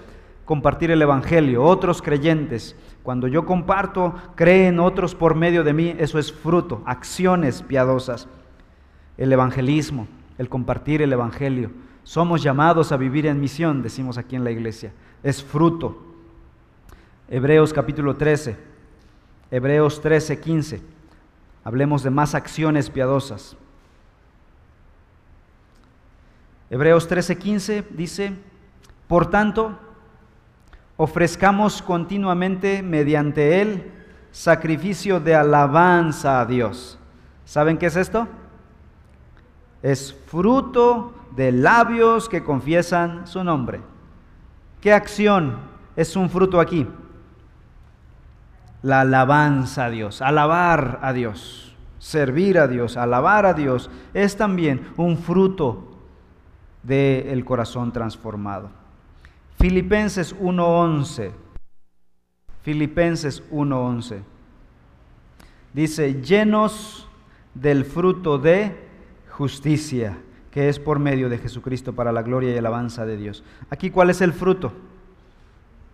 compartir 0.46 0.92
el 0.92 1.02
Evangelio, 1.02 1.64
otros 1.64 2.02
creyentes. 2.02 2.76
Cuando 3.04 3.28
yo 3.28 3.46
comparto, 3.46 4.16
creen 4.36 4.80
otros 4.80 5.16
por 5.16 5.36
medio 5.36 5.64
de 5.64 5.74
mí, 5.74 5.96
eso 5.98 6.20
es 6.20 6.32
fruto, 6.32 6.82
acciones 6.86 7.62
piadosas. 7.62 8.28
El 9.18 9.32
evangelismo, 9.34 10.08
el 10.38 10.50
compartir 10.50 11.02
el 11.02 11.14
Evangelio. 11.14 11.72
Somos 12.04 12.42
llamados 12.42 12.92
a 12.92 12.98
vivir 12.98 13.26
en 13.26 13.40
misión, 13.40 13.82
decimos 13.82 14.18
aquí 14.18 14.36
en 14.36 14.44
la 14.44 14.52
iglesia. 14.52 14.92
Es 15.24 15.44
fruto. 15.44 16.02
Hebreos 17.30 17.72
capítulo 17.74 18.16
13, 18.16 18.58
Hebreos 19.52 20.02
13, 20.02 20.40
15. 20.40 20.82
Hablemos 21.64 22.04
de 22.04 22.10
más 22.10 22.36
acciones 22.36 22.90
piadosas. 22.90 23.56
Hebreos 26.72 27.10
13:15 27.10 27.86
dice, 27.90 28.34
por 29.08 29.30
tanto, 29.30 29.78
ofrezcamos 31.04 31.82
continuamente 31.82 32.84
mediante 32.84 33.60
él 33.60 33.92
sacrificio 34.30 35.20
de 35.20 35.34
alabanza 35.34 36.40
a 36.40 36.46
Dios. 36.46 37.00
¿Saben 37.44 37.80
qué 37.80 37.88
es 37.88 37.96
esto? 37.96 38.28
Es 39.82 40.16
fruto 40.28 41.16
de 41.36 41.52
labios 41.52 42.30
que 42.30 42.44
confiesan 42.44 43.26
su 43.26 43.44
nombre. 43.44 43.82
¿Qué 44.80 44.94
acción 44.94 45.58
es 45.96 46.16
un 46.16 46.30
fruto 46.30 46.60
aquí? 46.60 46.88
la 48.84 49.02
alabanza 49.02 49.86
a 49.86 49.90
Dios, 49.90 50.22
alabar 50.22 51.00
a 51.04 51.14
Dios, 51.14 51.76
servir 52.00 52.58
a 52.58 52.68
Dios, 52.68 52.98
alabar 52.98 53.46
a 53.46 53.54
Dios, 53.54 53.90
es 54.14 54.38
también 54.38 54.92
un 54.98 55.18
fruto 55.18 56.00
del 56.84 57.46
corazón 57.46 57.92
transformado. 57.92 58.81
Filipenses 59.62 60.36
1.11. 60.38 61.32
Filipenses 62.64 63.44
1.11. 63.52 64.24
Dice, 65.72 66.22
llenos 66.22 67.08
del 67.54 67.86
fruto 67.86 68.40
de 68.40 68.76
justicia, 69.30 70.18
que 70.50 70.68
es 70.68 70.80
por 70.80 70.98
medio 70.98 71.30
de 71.30 71.38
Jesucristo 71.38 71.94
para 71.94 72.12
la 72.12 72.24
gloria 72.24 72.54
y 72.54 72.58
alabanza 72.58 73.06
de 73.06 73.18
Dios. 73.18 73.44
Aquí, 73.70 73.92
¿cuál 73.92 74.10
es 74.10 74.22
el 74.22 74.34
fruto? 74.34 74.74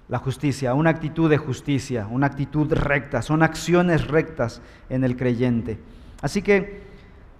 la 0.09 0.19
justicia, 0.19 0.73
una 0.73 0.89
actitud 0.89 1.29
de 1.29 1.37
justicia, 1.37 2.07
una 2.09 2.27
actitud 2.27 2.71
recta, 2.71 3.21
son 3.21 3.43
acciones 3.43 4.07
rectas 4.07 4.61
en 4.89 5.03
el 5.03 5.17
creyente. 5.17 5.79
Así 6.21 6.41
que, 6.41 6.81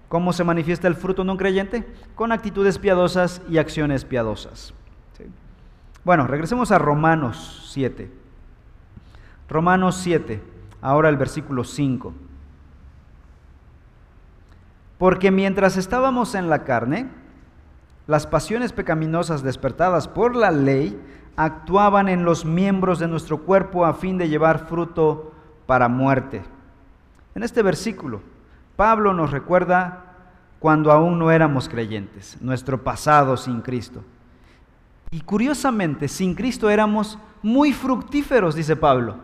¿cómo 0.10 0.34
se 0.34 0.44
manifiesta 0.44 0.88
el 0.90 0.96
fruto 0.96 1.22
en 1.22 1.30
un 1.30 1.38
creyente? 1.38 1.86
Con 2.16 2.32
actitudes 2.34 2.78
piadosas 2.78 3.42
y 3.50 3.58
acciones 3.58 4.04
piadosas. 4.04 4.74
Bueno, 6.08 6.26
regresemos 6.26 6.72
a 6.72 6.80
Romanos 6.80 7.68
7. 7.74 8.10
Romanos 9.50 9.98
7, 9.98 10.42
ahora 10.80 11.10
el 11.10 11.18
versículo 11.18 11.66
5. 11.66 12.14
Porque 14.98 15.32
mientras 15.32 15.76
estábamos 15.76 16.34
en 16.34 16.50
la 16.50 16.64
carne, 16.64 17.10
las 18.08 18.26
pasiones 18.26 18.72
pecaminosas 18.72 19.44
despertadas 19.44 20.08
por 20.08 20.38
la 20.38 20.52
ley 20.52 20.98
actuaban 21.36 22.08
en 22.08 22.24
los 22.24 22.46
miembros 22.46 23.00
de 23.00 23.10
nuestro 23.10 23.40
cuerpo 23.40 23.86
a 23.86 23.94
fin 23.94 24.18
de 24.18 24.30
llevar 24.30 24.66
fruto 24.66 25.34
para 25.66 25.90
muerte. 25.90 26.42
En 27.36 27.44
este 27.44 27.62
versículo, 27.62 28.22
Pablo 28.78 29.14
nos 29.14 29.32
recuerda 29.32 30.06
cuando 30.60 30.94
aún 30.94 31.20
no 31.20 31.32
éramos 31.32 31.68
creyentes, 31.68 32.38
nuestro 32.42 32.82
pasado 32.82 33.36
sin 33.36 33.60
Cristo. 33.60 34.06
Y 35.10 35.22
curiosamente, 35.22 36.08
sin 36.08 36.36
Cristo 36.36 36.70
éramos 36.70 37.18
muy 37.42 37.72
fructíferos, 37.72 38.56
dice 38.56 38.76
Pablo, 38.76 39.16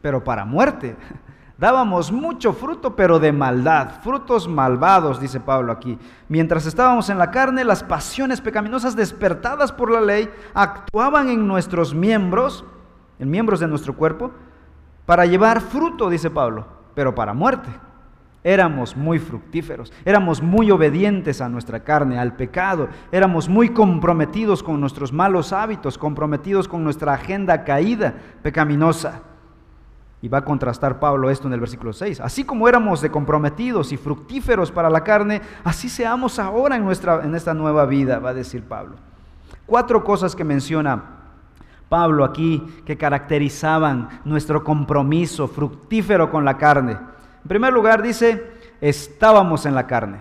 pero 0.00 0.24
para 0.24 0.44
muerte. 0.44 0.96
Dábamos 1.58 2.10
mucho 2.10 2.54
fruto, 2.54 2.96
pero 2.96 3.20
de 3.20 3.30
maldad, 3.30 4.00
frutos 4.02 4.48
malvados, 4.48 5.20
dice 5.20 5.38
Pablo 5.38 5.70
aquí. 5.70 5.96
Mientras 6.28 6.66
estábamos 6.66 7.08
en 7.08 7.18
la 7.18 7.30
carne, 7.30 7.62
las 7.62 7.84
pasiones 7.84 8.40
pecaminosas 8.40 8.96
despertadas 8.96 9.70
por 9.70 9.90
la 9.90 10.00
ley 10.00 10.28
actuaban 10.54 11.28
en 11.28 11.46
nuestros 11.46 11.94
miembros, 11.94 12.64
en 13.20 13.30
miembros 13.30 13.60
de 13.60 13.68
nuestro 13.68 13.94
cuerpo, 13.94 14.32
para 15.06 15.24
llevar 15.24 15.60
fruto, 15.60 16.10
dice 16.10 16.30
Pablo, 16.30 16.66
pero 16.94 17.14
para 17.14 17.32
muerte. 17.32 17.70
Éramos 18.44 18.96
muy 18.96 19.20
fructíferos, 19.20 19.92
éramos 20.04 20.42
muy 20.42 20.70
obedientes 20.72 21.40
a 21.40 21.48
nuestra 21.48 21.80
carne, 21.80 22.18
al 22.18 22.34
pecado, 22.34 22.88
éramos 23.12 23.48
muy 23.48 23.68
comprometidos 23.68 24.64
con 24.64 24.80
nuestros 24.80 25.12
malos 25.12 25.52
hábitos, 25.52 25.96
comprometidos 25.96 26.66
con 26.66 26.82
nuestra 26.82 27.14
agenda 27.14 27.62
caída, 27.62 28.14
pecaminosa. 28.42 29.22
Y 30.22 30.28
va 30.28 30.38
a 30.38 30.44
contrastar 30.44 30.98
Pablo 30.98 31.30
esto 31.30 31.46
en 31.46 31.52
el 31.52 31.60
versículo 31.60 31.92
6. 31.92 32.20
Así 32.20 32.44
como 32.44 32.68
éramos 32.68 33.00
de 33.00 33.10
comprometidos 33.10 33.92
y 33.92 33.96
fructíferos 33.96 34.70
para 34.70 34.90
la 34.90 35.02
carne, 35.04 35.40
así 35.62 35.88
seamos 35.88 36.38
ahora 36.38 36.76
en, 36.76 36.84
nuestra, 36.84 37.24
en 37.24 37.34
esta 37.34 37.54
nueva 37.54 37.86
vida, 37.86 38.18
va 38.18 38.30
a 38.30 38.34
decir 38.34 38.62
Pablo. 38.62 38.96
Cuatro 39.66 40.02
cosas 40.02 40.34
que 40.34 40.44
menciona 40.44 41.02
Pablo 41.88 42.24
aquí 42.24 42.62
que 42.86 42.96
caracterizaban 42.96 44.20
nuestro 44.24 44.64
compromiso 44.64 45.46
fructífero 45.46 46.30
con 46.30 46.44
la 46.44 46.56
carne. 46.56 46.98
En 47.42 47.48
primer 47.48 47.72
lugar 47.72 48.02
dice, 48.02 48.52
estábamos 48.80 49.66
en 49.66 49.74
la 49.74 49.86
carne. 49.86 50.20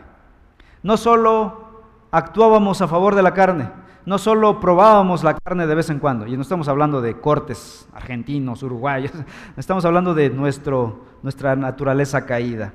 No 0.83 0.97
solo 0.97 1.69
actuábamos 2.11 2.81
a 2.81 2.87
favor 2.87 3.15
de 3.15 3.21
la 3.21 3.33
carne, 3.33 3.69
no 4.05 4.17
solo 4.17 4.59
probábamos 4.59 5.23
la 5.23 5.35
carne 5.35 5.67
de 5.67 5.75
vez 5.75 5.89
en 5.89 5.99
cuando, 5.99 6.25
y 6.25 6.35
no 6.35 6.41
estamos 6.41 6.67
hablando 6.67 7.01
de 7.01 7.19
cortes 7.19 7.87
argentinos, 7.93 8.63
uruguayos, 8.63 9.11
estamos 9.57 9.85
hablando 9.85 10.13
de 10.13 10.29
nuestro, 10.29 11.05
nuestra 11.21 11.55
naturaleza 11.55 12.25
caída. 12.25 12.73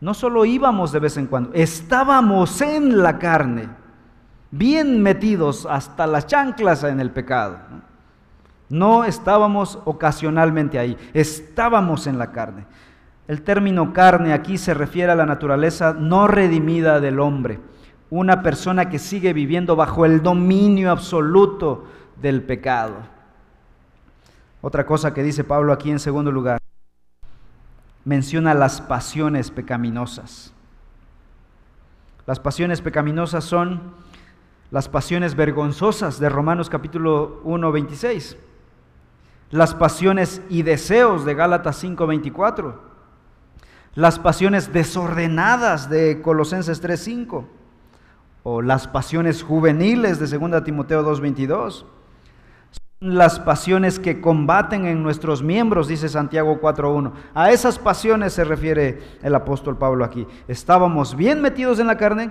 No 0.00 0.14
solo 0.14 0.44
íbamos 0.44 0.92
de 0.92 0.98
vez 0.98 1.16
en 1.16 1.26
cuando, 1.26 1.50
estábamos 1.54 2.60
en 2.60 3.02
la 3.02 3.18
carne, 3.18 3.68
bien 4.50 5.02
metidos 5.02 5.66
hasta 5.66 6.06
las 6.06 6.26
chanclas 6.26 6.84
en 6.84 7.00
el 7.00 7.10
pecado. 7.10 7.58
No 8.68 9.04
estábamos 9.04 9.78
ocasionalmente 9.84 10.78
ahí, 10.78 10.96
estábamos 11.14 12.06
en 12.06 12.18
la 12.18 12.32
carne. 12.32 12.66
El 13.28 13.42
término 13.42 13.92
carne 13.92 14.32
aquí 14.32 14.58
se 14.58 14.74
refiere 14.74 15.12
a 15.12 15.16
la 15.16 15.26
naturaleza 15.26 15.92
no 15.92 16.26
redimida 16.26 17.00
del 17.00 17.20
hombre 17.20 17.60
una 18.12 18.42
persona 18.42 18.90
que 18.90 18.98
sigue 18.98 19.32
viviendo 19.32 19.74
bajo 19.74 20.04
el 20.04 20.22
dominio 20.22 20.90
absoluto 20.90 21.86
del 22.20 22.42
pecado. 22.42 22.96
Otra 24.60 24.84
cosa 24.84 25.14
que 25.14 25.22
dice 25.22 25.44
Pablo 25.44 25.72
aquí 25.72 25.90
en 25.90 25.98
segundo 25.98 26.30
lugar, 26.30 26.58
menciona 28.04 28.52
las 28.52 28.82
pasiones 28.82 29.50
pecaminosas. 29.50 30.52
Las 32.26 32.38
pasiones 32.38 32.82
pecaminosas 32.82 33.44
son 33.44 33.80
las 34.70 34.90
pasiones 34.90 35.34
vergonzosas 35.34 36.20
de 36.20 36.28
Romanos 36.28 36.68
capítulo 36.68 37.40
1, 37.44 37.72
26. 37.72 38.36
Las 39.52 39.74
pasiones 39.74 40.42
y 40.50 40.64
deseos 40.64 41.24
de 41.24 41.32
Gálatas 41.32 41.76
5, 41.76 42.06
24. 42.06 42.91
Las 43.94 44.18
pasiones 44.18 44.72
desordenadas 44.72 45.90
de 45.90 46.22
Colosenses 46.22 46.80
3, 46.80 46.98
5 46.98 47.48
o 48.42 48.62
las 48.62 48.88
pasiones 48.88 49.42
juveniles 49.42 50.18
de 50.18 50.38
2 50.38 50.64
Timoteo 50.64 51.04
2.22. 51.04 51.84
las 53.00 53.38
pasiones 53.38 53.98
que 53.98 54.20
combaten 54.20 54.86
en 54.86 55.02
nuestros 55.02 55.42
miembros, 55.42 55.88
dice 55.88 56.08
Santiago 56.08 56.58
4.1. 56.60 57.12
A 57.34 57.50
esas 57.50 57.78
pasiones 57.78 58.32
se 58.32 58.44
refiere 58.44 59.02
el 59.22 59.34
apóstol 59.34 59.76
Pablo 59.76 60.04
aquí. 60.04 60.26
Estábamos 60.48 61.14
bien 61.14 61.42
metidos 61.42 61.78
en 61.78 61.88
la 61.88 61.98
carne, 61.98 62.30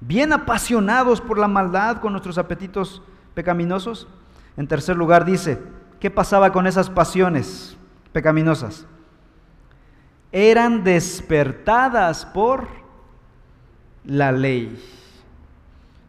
bien 0.00 0.32
apasionados 0.32 1.20
por 1.20 1.38
la 1.38 1.46
maldad 1.46 1.98
con 1.98 2.12
nuestros 2.12 2.38
apetitos 2.38 3.02
pecaminosos. 3.34 4.08
En 4.56 4.66
tercer 4.66 4.96
lugar 4.96 5.24
dice, 5.24 5.62
¿qué 6.00 6.10
pasaba 6.10 6.50
con 6.50 6.66
esas 6.66 6.90
pasiones 6.90 7.76
pecaminosas? 8.12 8.86
Eran 10.32 10.84
despertadas 10.84 12.26
por 12.26 12.68
la 14.04 14.32
ley. 14.32 14.78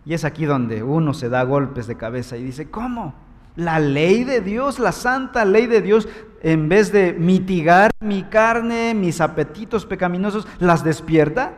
Y 0.05 0.13
es 0.13 0.25
aquí 0.25 0.45
donde 0.45 0.81
uno 0.83 1.13
se 1.13 1.29
da 1.29 1.43
golpes 1.43 1.87
de 1.87 1.95
cabeza 1.95 2.37
y 2.37 2.43
dice, 2.43 2.69
¿cómo? 2.69 3.13
La 3.55 3.79
ley 3.79 4.23
de 4.23 4.41
Dios, 4.41 4.79
la 4.79 4.91
santa 4.91 5.45
ley 5.45 5.67
de 5.67 5.81
Dios, 5.81 6.07
en 6.41 6.69
vez 6.69 6.91
de 6.91 7.13
mitigar 7.13 7.91
mi 7.99 8.23
carne, 8.23 8.93
mis 8.93 9.21
apetitos 9.21 9.85
pecaminosos, 9.85 10.47
las 10.59 10.83
despierta. 10.83 11.53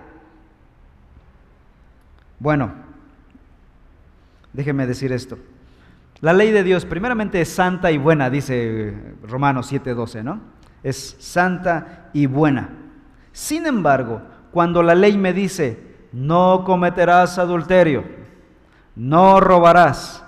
Bueno, 2.40 2.74
déjeme 4.52 4.88
decir 4.88 5.12
esto. 5.12 5.38
La 6.22 6.34
ley 6.34 6.52
de 6.52 6.64
Dios 6.64 6.86
primeramente 6.86 7.42
es 7.42 7.50
santa 7.50 7.92
y 7.92 7.98
buena, 7.98 8.30
dice 8.30 8.94
Romanos 9.24 9.72
7:12, 9.72 10.24
¿no? 10.24 10.40
Es 10.84 11.16
santa 11.20 12.10
y 12.14 12.26
buena. 12.26 12.70
Sin 13.32 13.66
embargo, 13.66 14.22
cuando 14.52 14.84
la 14.84 14.96
ley 14.96 15.18
me 15.18 15.34
dice, 15.34 15.96
no 16.12 16.64
cometerás 16.66 17.38
adulterio, 17.38 18.04
no 18.96 19.40
robarás, 19.40 20.22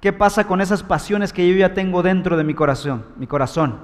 ¿Qué 0.00 0.14
pasa 0.14 0.46
con 0.46 0.62
esas 0.62 0.82
pasiones 0.82 1.32
que 1.32 1.48
yo 1.48 1.56
ya 1.56 1.74
tengo 1.74 2.02
dentro 2.02 2.36
de 2.36 2.44
mi 2.44 2.54
corazón? 2.54 3.04
Mi 3.18 3.26
corazón. 3.26 3.78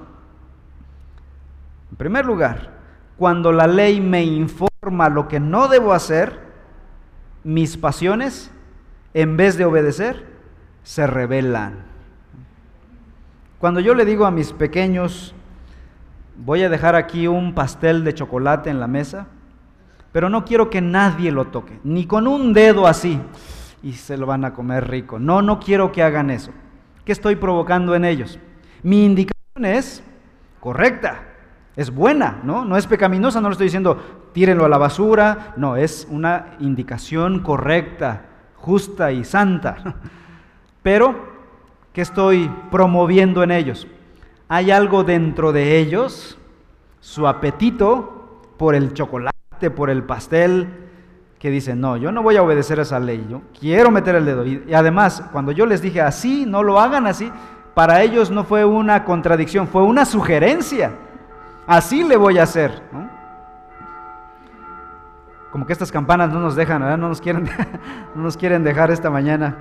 En 1.91 1.97
primer 1.97 2.25
lugar, 2.25 2.71
cuando 3.17 3.51
la 3.51 3.67
ley 3.67 4.01
me 4.01 4.23
informa 4.23 5.09
lo 5.09 5.27
que 5.27 5.39
no 5.39 5.67
debo 5.67 5.93
hacer, 5.93 6.39
mis 7.43 7.77
pasiones, 7.77 8.51
en 9.13 9.37
vez 9.37 9.57
de 9.57 9.65
obedecer, 9.65 10.25
se 10.83 11.05
rebelan. 11.05 11.85
Cuando 13.59 13.79
yo 13.79 13.93
le 13.93 14.03
digo 14.03 14.25
a 14.25 14.31
mis 14.31 14.53
pequeños, 14.53 15.35
voy 16.37 16.63
a 16.63 16.69
dejar 16.69 16.95
aquí 16.95 17.27
un 17.27 17.53
pastel 17.53 18.03
de 18.03 18.13
chocolate 18.13 18.69
en 18.69 18.79
la 18.79 18.87
mesa, 18.87 19.27
pero 20.11 20.29
no 20.29 20.45
quiero 20.45 20.69
que 20.69 20.81
nadie 20.81 21.31
lo 21.31 21.45
toque, 21.45 21.79
ni 21.83 22.05
con 22.05 22.27
un 22.27 22.53
dedo 22.53 22.87
así 22.87 23.19
y 23.83 23.93
se 23.93 24.17
lo 24.17 24.25
van 24.25 24.45
a 24.45 24.53
comer 24.53 24.87
rico. 24.87 25.19
No, 25.19 25.41
no 25.41 25.59
quiero 25.59 25.91
que 25.91 26.03
hagan 26.03 26.29
eso. 26.29 26.51
¿Qué 27.05 27.11
estoy 27.11 27.35
provocando 27.35 27.95
en 27.95 28.05
ellos? 28.05 28.39
Mi 28.83 29.05
indicación 29.05 29.65
es 29.65 30.03
correcta, 30.59 31.23
es 31.75 31.93
buena, 31.93 32.39
¿no? 32.43 32.65
No 32.65 32.77
es 32.77 32.87
pecaminosa, 32.87 33.41
no 33.41 33.49
le 33.49 33.53
estoy 33.53 33.67
diciendo 33.67 34.29
tírenlo 34.33 34.65
a 34.65 34.69
la 34.69 34.77
basura, 34.77 35.53
no, 35.57 35.75
es 35.75 36.07
una 36.09 36.57
indicación 36.59 37.39
correcta, 37.39 38.25
justa 38.55 39.11
y 39.11 39.23
santa. 39.23 39.95
Pero, 40.83 41.15
¿qué 41.93 42.01
estoy 42.01 42.51
promoviendo 42.69 43.43
en 43.43 43.51
ellos? 43.51 43.87
Hay 44.49 44.71
algo 44.71 45.03
dentro 45.03 45.51
de 45.51 45.77
ellos, 45.77 46.37
su 47.01 47.27
apetito 47.27 48.41
por 48.57 48.75
el 48.75 48.93
chocolate, 48.93 49.69
por 49.75 49.89
el 49.89 50.03
pastel, 50.03 50.87
que 51.39 51.51
dicen, 51.51 51.79
no, 51.79 51.97
yo 51.97 52.11
no 52.11 52.23
voy 52.23 52.37
a 52.37 52.41
obedecer 52.41 52.79
esa 52.79 52.99
ley, 52.99 53.25
yo 53.29 53.41
quiero 53.59 53.91
meter 53.91 54.15
el 54.15 54.25
dedo. 54.25 54.45
Y, 54.45 54.73
además, 54.73 55.23
cuando 55.31 55.51
yo 55.51 55.65
les 55.65 55.81
dije 55.81 56.01
así, 56.01 56.45
no 56.47 56.63
lo 56.63 56.79
hagan 56.79 57.05
así, 57.07 57.31
para 57.73 58.01
ellos 58.01 58.31
no 58.31 58.43
fue 58.43 58.65
una 58.65 59.03
contradicción, 59.03 59.67
fue 59.67 59.83
una 59.83 60.05
sugerencia. 60.05 60.93
Así 61.67 62.03
le 62.03 62.17
voy 62.17 62.39
a 62.39 62.43
hacer. 62.43 62.81
Como 65.51 65.65
que 65.65 65.73
estas 65.73 65.91
campanas 65.91 66.31
no 66.31 66.39
nos 66.39 66.55
dejan, 66.55 66.81
no 66.81 67.09
nos 67.09 67.21
quieren, 67.21 67.49
no 68.15 68.23
nos 68.23 68.37
quieren 68.37 68.63
dejar 68.63 68.89
esta 68.89 69.09
mañana. 69.09 69.57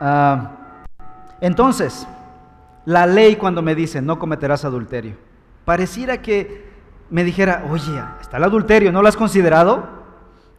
Ah, 0.00 0.50
entonces, 1.40 2.06
la 2.88 3.06
ley 3.06 3.36
cuando 3.36 3.60
me 3.60 3.74
dice 3.74 4.00
no 4.00 4.18
cometerás 4.18 4.64
adulterio, 4.64 5.16
pareciera 5.66 6.22
que 6.22 6.66
me 7.10 7.22
dijera, 7.22 7.64
oye, 7.70 8.02
está 8.18 8.38
el 8.38 8.44
adulterio, 8.44 8.92
¿no 8.92 9.02
lo 9.02 9.08
has 9.08 9.16
considerado? 9.16 9.98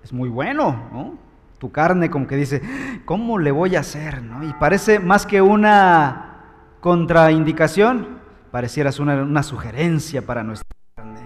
es 0.04 0.14
muy 0.14 0.30
bueno, 0.30 0.90
¿no? 0.92 1.18
Tu 1.58 1.72
carne 1.72 2.10
como 2.12 2.28
que 2.28 2.36
dice, 2.36 2.62
¿cómo 3.04 3.40
le 3.40 3.52
voy 3.52 3.76
a 3.76 3.80
hacer? 3.82 4.22
¿no? 4.22 4.44
Y 4.44 4.54
parece 4.54 5.00
más 5.00 5.26
que 5.26 5.42
una 5.42 6.44
contraindicación, 6.80 8.20
pareciera 8.52 8.92
una, 9.00 9.24
una 9.24 9.44
sugerencia 9.44 10.22
para 10.22 10.44
nuestra 10.44 10.70
carne. 10.96 11.22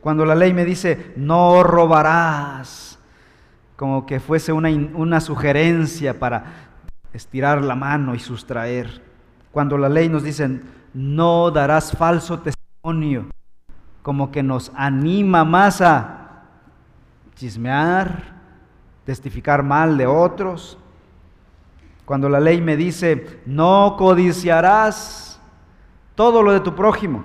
Cuando 0.00 0.26
la 0.26 0.34
ley 0.34 0.52
me 0.52 0.64
dice, 0.64 1.12
no 1.16 1.62
robarás, 1.62 2.98
como 3.76 4.04
que 4.04 4.18
fuese 4.18 4.52
una, 4.52 4.68
una 4.68 5.20
sugerencia 5.20 6.18
para 6.18 6.44
estirar 7.12 7.62
la 7.62 7.76
mano 7.76 8.14
y 8.14 8.18
sustraer. 8.18 9.07
Cuando 9.52 9.78
la 9.78 9.88
ley 9.88 10.08
nos 10.08 10.22
dice, 10.22 10.60
no 10.94 11.50
darás 11.50 11.92
falso 11.92 12.40
testimonio, 12.40 13.26
como 14.02 14.30
que 14.30 14.42
nos 14.42 14.72
anima 14.74 15.44
más 15.44 15.80
a 15.80 16.42
chismear, 17.34 18.36
testificar 19.04 19.62
mal 19.62 19.96
de 19.96 20.06
otros. 20.06 20.78
Cuando 22.04 22.28
la 22.28 22.40
ley 22.40 22.60
me 22.60 22.76
dice, 22.76 23.40
no 23.46 23.96
codiciarás 23.98 25.40
todo 26.14 26.42
lo 26.42 26.52
de 26.52 26.60
tu 26.60 26.74
prójimo, 26.74 27.24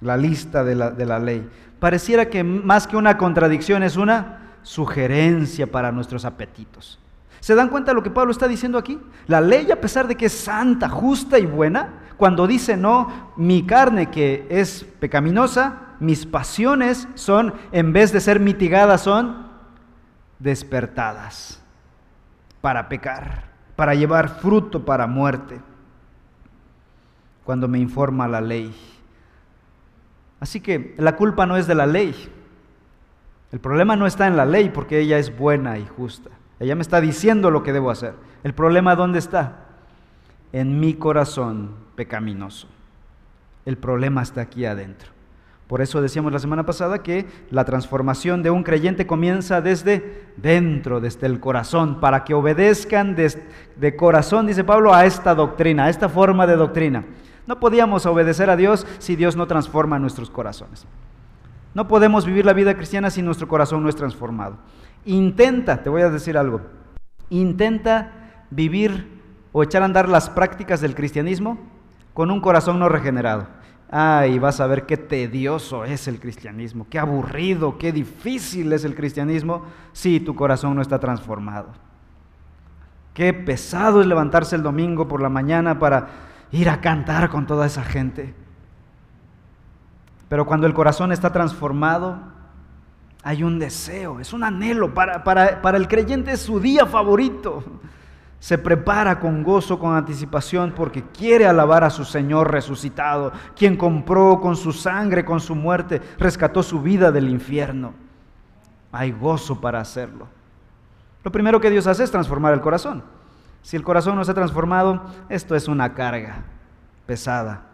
la 0.00 0.16
lista 0.16 0.64
de 0.64 0.74
la, 0.74 0.90
de 0.90 1.06
la 1.06 1.18
ley. 1.18 1.48
Pareciera 1.78 2.28
que 2.28 2.44
más 2.44 2.86
que 2.86 2.96
una 2.96 3.16
contradicción 3.16 3.82
es 3.82 3.96
una 3.96 4.56
sugerencia 4.62 5.66
para 5.70 5.92
nuestros 5.92 6.24
apetitos. 6.24 6.98
¿Se 7.44 7.54
dan 7.54 7.68
cuenta 7.68 7.90
de 7.90 7.94
lo 7.94 8.02
que 8.02 8.08
Pablo 8.08 8.32
está 8.32 8.48
diciendo 8.48 8.78
aquí? 8.78 8.98
La 9.26 9.38
ley, 9.38 9.70
a 9.70 9.78
pesar 9.78 10.08
de 10.08 10.14
que 10.16 10.24
es 10.24 10.32
santa, 10.32 10.88
justa 10.88 11.38
y 11.38 11.44
buena, 11.44 11.90
cuando 12.16 12.46
dice 12.46 12.74
no, 12.74 13.34
mi 13.36 13.66
carne 13.66 14.10
que 14.10 14.46
es 14.48 14.84
pecaminosa, 14.98 15.88
mis 16.00 16.24
pasiones 16.24 17.06
son, 17.16 17.52
en 17.70 17.92
vez 17.92 18.12
de 18.12 18.20
ser 18.20 18.40
mitigadas, 18.40 19.02
son 19.02 19.46
despertadas 20.38 21.62
para 22.62 22.88
pecar, 22.88 23.50
para 23.76 23.94
llevar 23.94 24.40
fruto 24.40 24.86
para 24.86 25.06
muerte, 25.06 25.60
cuando 27.44 27.68
me 27.68 27.78
informa 27.78 28.26
la 28.26 28.40
ley. 28.40 28.74
Así 30.40 30.60
que 30.60 30.94
la 30.96 31.14
culpa 31.14 31.44
no 31.44 31.58
es 31.58 31.66
de 31.66 31.74
la 31.74 31.84
ley. 31.84 32.14
El 33.52 33.60
problema 33.60 33.96
no 33.96 34.06
está 34.06 34.26
en 34.26 34.38
la 34.38 34.46
ley 34.46 34.70
porque 34.70 34.98
ella 34.98 35.18
es 35.18 35.36
buena 35.36 35.76
y 35.76 35.86
justa. 35.86 36.30
Ella 36.60 36.74
me 36.74 36.82
está 36.82 37.00
diciendo 37.00 37.50
lo 37.50 37.62
que 37.62 37.72
debo 37.72 37.90
hacer. 37.90 38.14
El 38.42 38.54
problema 38.54 38.96
¿dónde 38.96 39.18
está? 39.18 39.66
En 40.52 40.80
mi 40.80 40.94
corazón 40.94 41.74
pecaminoso. 41.96 42.68
El 43.64 43.76
problema 43.76 44.22
está 44.22 44.42
aquí 44.42 44.64
adentro. 44.64 45.14
Por 45.66 45.80
eso 45.80 46.02
decíamos 46.02 46.32
la 46.32 46.38
semana 46.38 46.66
pasada 46.66 47.02
que 47.02 47.26
la 47.50 47.64
transformación 47.64 48.42
de 48.42 48.50
un 48.50 48.62
creyente 48.62 49.06
comienza 49.06 49.62
desde 49.62 50.26
dentro, 50.36 51.00
desde 51.00 51.26
el 51.26 51.40
corazón, 51.40 52.00
para 52.00 52.22
que 52.24 52.34
obedezcan 52.34 53.16
de, 53.16 53.96
corazón, 53.96 54.46
dice 54.46 54.62
Pablo, 54.62 54.92
a 54.92 55.06
esta 55.06 55.34
doctrina, 55.34 55.86
a 55.86 55.90
esta 55.90 56.10
forma 56.10 56.46
de 56.46 56.56
doctrina. 56.56 57.04
No 57.46 57.60
podíamos 57.60 58.04
obedecer 58.04 58.50
a 58.50 58.56
Dios 58.56 58.86
si 58.98 59.16
Dios 59.16 59.36
no 59.36 59.46
transforma 59.46 59.98
nuestros 59.98 60.28
corazones. 60.28 60.86
No 61.74 61.88
podemos 61.88 62.24
vivir 62.24 62.46
la 62.46 62.52
vida 62.52 62.76
cristiana 62.76 63.10
si 63.10 63.20
nuestro 63.20 63.48
corazón 63.48 63.82
no 63.82 63.88
es 63.88 63.96
transformado. 63.96 64.58
Intenta, 65.04 65.82
te 65.82 65.90
voy 65.90 66.02
a 66.02 66.10
decir 66.10 66.38
algo, 66.38 66.60
intenta 67.30 68.46
vivir 68.50 69.20
o 69.52 69.62
echar 69.62 69.82
a 69.82 69.84
andar 69.84 70.08
las 70.08 70.30
prácticas 70.30 70.80
del 70.80 70.94
cristianismo 70.94 71.58
con 72.14 72.30
un 72.30 72.40
corazón 72.40 72.78
no 72.78 72.88
regenerado. 72.88 73.46
Ay, 73.90 74.38
vas 74.38 74.60
a 74.60 74.66
ver 74.66 74.86
qué 74.86 74.96
tedioso 74.96 75.84
es 75.84 76.08
el 76.08 76.18
cristianismo, 76.18 76.86
qué 76.88 76.98
aburrido, 76.98 77.76
qué 77.76 77.92
difícil 77.92 78.72
es 78.72 78.84
el 78.84 78.94
cristianismo 78.94 79.62
si 79.92 80.20
tu 80.20 80.34
corazón 80.34 80.74
no 80.74 80.82
está 80.82 80.98
transformado. 80.98 81.68
Qué 83.12 83.32
pesado 83.32 84.00
es 84.00 84.06
levantarse 84.06 84.56
el 84.56 84.62
domingo 84.62 85.06
por 85.06 85.20
la 85.22 85.28
mañana 85.28 85.78
para 85.78 86.08
ir 86.50 86.68
a 86.68 86.80
cantar 86.80 87.28
con 87.28 87.46
toda 87.46 87.66
esa 87.66 87.84
gente. 87.84 88.34
Pero 90.34 90.46
cuando 90.46 90.66
el 90.66 90.74
corazón 90.74 91.12
está 91.12 91.30
transformado, 91.30 92.18
hay 93.22 93.44
un 93.44 93.60
deseo, 93.60 94.18
es 94.18 94.32
un 94.32 94.42
anhelo. 94.42 94.92
Para, 94.92 95.76
el 95.76 95.86
creyente 95.86 96.32
es 96.32 96.40
su 96.40 96.58
día 96.58 96.86
favorito 96.86 97.62
se 98.40 98.58
prepara 98.58 99.20
con 99.20 99.44
gozo, 99.44 99.78
con 99.78 99.94
anticipación, 99.94 100.72
porque 100.72 101.04
quiere 101.04 101.46
alabar 101.46 101.84
a 101.84 101.88
su 101.90 102.04
Señor 102.04 102.50
resucitado, 102.50 103.30
quien 103.54 103.76
compró 103.76 104.40
con 104.40 104.56
su 104.56 104.72
sangre, 104.72 105.24
con 105.24 105.38
su 105.38 105.54
muerte, 105.54 106.02
rescató 106.18 106.64
su 106.64 106.82
vida 106.82 107.12
del 107.12 107.28
infierno. 107.28 107.94
Hay 108.90 109.12
gozo 109.12 109.60
para 109.60 109.78
hacerlo. 109.78 110.26
Lo 111.22 111.30
primero 111.30 111.60
que 111.60 111.70
Dios 111.70 111.86
hace 111.86 112.02
es 112.02 112.10
transformar 112.10 112.54
el 112.54 112.60
corazón. 112.60 113.04
Si 113.62 113.76
el 113.76 113.84
corazón 113.84 114.16
no 114.16 114.24
se 114.24 114.32
ha 114.32 114.34
transformado, 114.34 115.04
esto 115.28 115.54
es 115.54 115.68
una 115.68 115.94
carga 115.94 116.42
pesada 117.06 117.66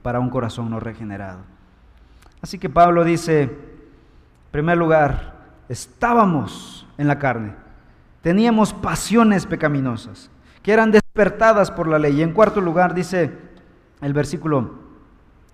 para 0.00 0.20
un 0.20 0.30
corazón 0.30 0.70
no 0.70 0.80
regenerado. 0.80 1.52
Así 2.42 2.58
que 2.58 2.68
Pablo 2.68 3.04
dice, 3.04 3.42
en 3.42 3.50
primer 4.50 4.76
lugar, 4.76 5.34
estábamos 5.68 6.86
en 6.98 7.06
la 7.06 7.18
carne, 7.18 7.54
teníamos 8.20 8.74
pasiones 8.74 9.46
pecaminosas 9.46 10.28
que 10.62 10.72
eran 10.72 10.90
despertadas 10.90 11.70
por 11.70 11.86
la 11.86 11.98
ley. 11.98 12.18
Y 12.18 12.22
en 12.22 12.32
cuarto 12.32 12.60
lugar 12.60 12.94
dice 12.94 13.32
el 14.00 14.12
versículo 14.12 14.72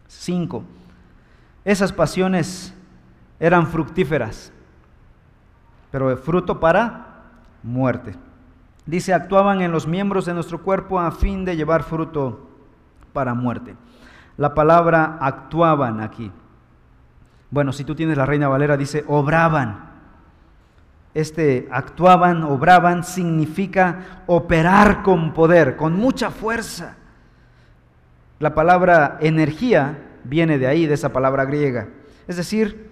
5, 0.06 0.64
esas 1.64 1.92
pasiones 1.92 2.74
eran 3.38 3.66
fructíferas, 3.66 4.50
pero 5.90 6.16
fruto 6.16 6.58
para 6.58 7.24
muerte. 7.62 8.14
Dice, 8.86 9.12
actuaban 9.12 9.60
en 9.60 9.72
los 9.72 9.86
miembros 9.86 10.24
de 10.24 10.32
nuestro 10.32 10.62
cuerpo 10.62 10.98
a 10.98 11.10
fin 11.10 11.44
de 11.44 11.56
llevar 11.56 11.82
fruto 11.82 12.48
para 13.12 13.34
muerte. 13.34 13.76
La 14.38 14.54
palabra 14.54 15.18
actuaban 15.20 16.00
aquí. 16.00 16.32
Bueno, 17.50 17.72
si 17.72 17.84
tú 17.84 17.94
tienes 17.94 18.16
la 18.16 18.26
Reina 18.26 18.48
Valera, 18.48 18.76
dice 18.76 19.04
obraban. 19.06 19.88
Este 21.14 21.68
actuaban, 21.70 22.44
obraban, 22.44 23.02
significa 23.02 24.22
operar 24.26 25.02
con 25.02 25.32
poder, 25.32 25.76
con 25.76 25.94
mucha 25.94 26.30
fuerza. 26.30 26.96
La 28.38 28.54
palabra 28.54 29.18
energía 29.20 29.98
viene 30.24 30.58
de 30.58 30.66
ahí, 30.66 30.86
de 30.86 30.94
esa 30.94 31.12
palabra 31.12 31.44
griega. 31.44 31.88
Es 32.28 32.36
decir, 32.36 32.88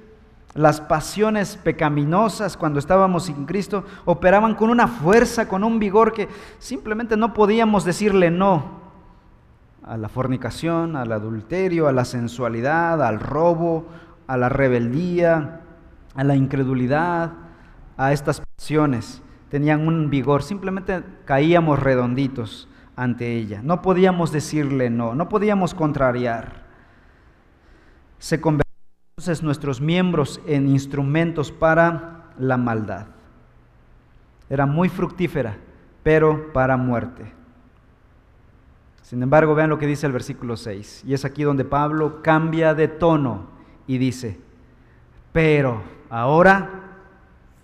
las 0.54 0.80
pasiones 0.80 1.58
pecaminosas 1.58 2.56
cuando 2.56 2.78
estábamos 2.78 3.26
sin 3.26 3.44
Cristo 3.44 3.84
operaban 4.06 4.54
con 4.54 4.70
una 4.70 4.88
fuerza, 4.88 5.46
con 5.46 5.62
un 5.62 5.78
vigor 5.78 6.12
que 6.14 6.28
simplemente 6.58 7.16
no 7.16 7.34
podíamos 7.34 7.84
decirle 7.84 8.30
no 8.30 8.86
a 9.82 9.96
la 9.96 10.08
fornicación, 10.08 10.96
al 10.96 11.12
adulterio, 11.12 11.86
a 11.86 11.92
la 11.92 12.04
sensualidad, 12.04 13.02
al 13.02 13.20
robo, 13.20 13.86
a 14.26 14.36
la 14.36 14.48
rebeldía, 14.48 15.60
a 16.14 16.24
la 16.24 16.36
incredulidad, 16.36 17.32
a 17.96 18.12
estas 18.12 18.40
pasiones. 18.40 19.22
Tenían 19.50 19.86
un 19.86 20.10
vigor, 20.10 20.42
simplemente 20.42 21.02
caíamos 21.24 21.78
redonditos 21.78 22.68
ante 22.96 23.36
ella. 23.36 23.60
No 23.62 23.82
podíamos 23.82 24.32
decirle 24.32 24.90
no, 24.90 25.14
no 25.14 25.28
podíamos 25.28 25.74
contrariar. 25.74 26.64
Se 28.18 28.40
convertían 28.40 28.66
nuestros 29.42 29.80
miembros 29.80 30.40
en 30.46 30.68
instrumentos 30.68 31.52
para 31.52 32.24
la 32.38 32.56
maldad. 32.56 33.06
Era 34.48 34.66
muy 34.66 34.88
fructífera, 34.88 35.56
pero 36.02 36.52
para 36.52 36.76
muerte. 36.76 37.32
Sin 39.02 39.22
embargo, 39.22 39.54
vean 39.54 39.70
lo 39.70 39.78
que 39.78 39.86
dice 39.86 40.06
el 40.06 40.12
versículo 40.12 40.56
6. 40.56 41.04
Y 41.06 41.14
es 41.14 41.24
aquí 41.24 41.44
donde 41.44 41.64
Pablo 41.64 42.22
cambia 42.22 42.74
de 42.74 42.88
tono 42.88 43.55
y 43.86 43.98
dice, 43.98 44.38
pero 45.32 45.82
ahora 46.10 46.70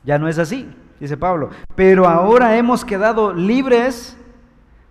ya 0.05 0.19
no 0.19 0.29
es 0.29 0.39
así, 0.39 0.69
dice 1.01 1.17
Pablo, 1.17 1.51
pero 1.75 2.09
ahora 2.09 2.57
hemos 2.57 2.85
quedado 2.85 3.33
libres 3.33 4.17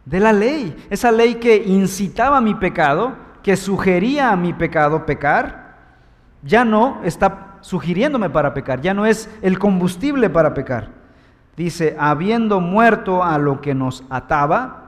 de 0.05 0.19
la 0.19 0.33
ley, 0.33 0.75
esa 0.89 1.11
ley 1.11 1.35
que 1.35 1.57
incitaba 1.57 2.37
a 2.37 2.41
mi 2.41 2.55
pecado, 2.55 3.13
que 3.43 3.55
sugería 3.55 4.31
a 4.31 4.35
mi 4.35 4.53
pecado 4.53 5.05
pecar, 5.05 5.75
ya 6.43 6.65
no 6.65 7.01
está 7.03 7.57
sugiriéndome 7.61 8.29
para 8.29 8.53
pecar, 8.53 8.81
ya 8.81 8.93
no 8.93 9.05
es 9.05 9.29
el 9.41 9.59
combustible 9.59 10.29
para 10.29 10.53
pecar. 10.53 10.89
Dice, 11.55 11.95
habiendo 11.99 12.59
muerto 12.59 13.23
a 13.23 13.37
lo 13.37 13.61
que 13.61 13.75
nos 13.75 14.03
ataba, 14.09 14.81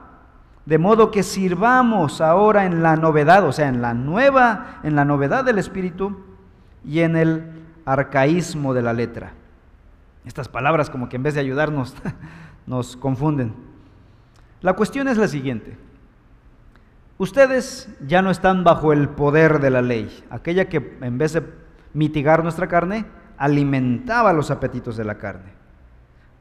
de 0.66 0.78
modo 0.78 1.10
que 1.10 1.22
sirvamos 1.22 2.20
ahora 2.20 2.64
en 2.64 2.82
la 2.82 2.96
novedad, 2.96 3.44
o 3.44 3.52
sea, 3.52 3.68
en 3.68 3.82
la 3.82 3.94
nueva, 3.94 4.80
en 4.82 4.96
la 4.96 5.04
novedad 5.04 5.44
del 5.44 5.58
Espíritu 5.58 6.33
y 6.84 7.00
en 7.00 7.16
el 7.16 7.44
arcaísmo 7.84 8.74
de 8.74 8.82
la 8.82 8.92
letra. 8.92 9.32
Estas 10.24 10.48
palabras 10.48 10.90
como 10.90 11.08
que 11.08 11.16
en 11.16 11.22
vez 11.22 11.34
de 11.34 11.40
ayudarnos 11.40 11.94
nos 12.66 12.96
confunden. 12.96 13.54
La 14.60 14.74
cuestión 14.74 15.08
es 15.08 15.18
la 15.18 15.28
siguiente. 15.28 15.76
Ustedes 17.18 17.88
ya 18.06 18.22
no 18.22 18.30
están 18.30 18.64
bajo 18.64 18.92
el 18.92 19.08
poder 19.08 19.60
de 19.60 19.70
la 19.70 19.82
ley, 19.82 20.24
aquella 20.30 20.68
que 20.68 20.98
en 21.00 21.18
vez 21.18 21.34
de 21.34 21.44
mitigar 21.92 22.42
nuestra 22.42 22.66
carne, 22.66 23.06
alimentaba 23.36 24.32
los 24.32 24.50
apetitos 24.50 24.96
de 24.96 25.04
la 25.04 25.16
carne. 25.16 25.52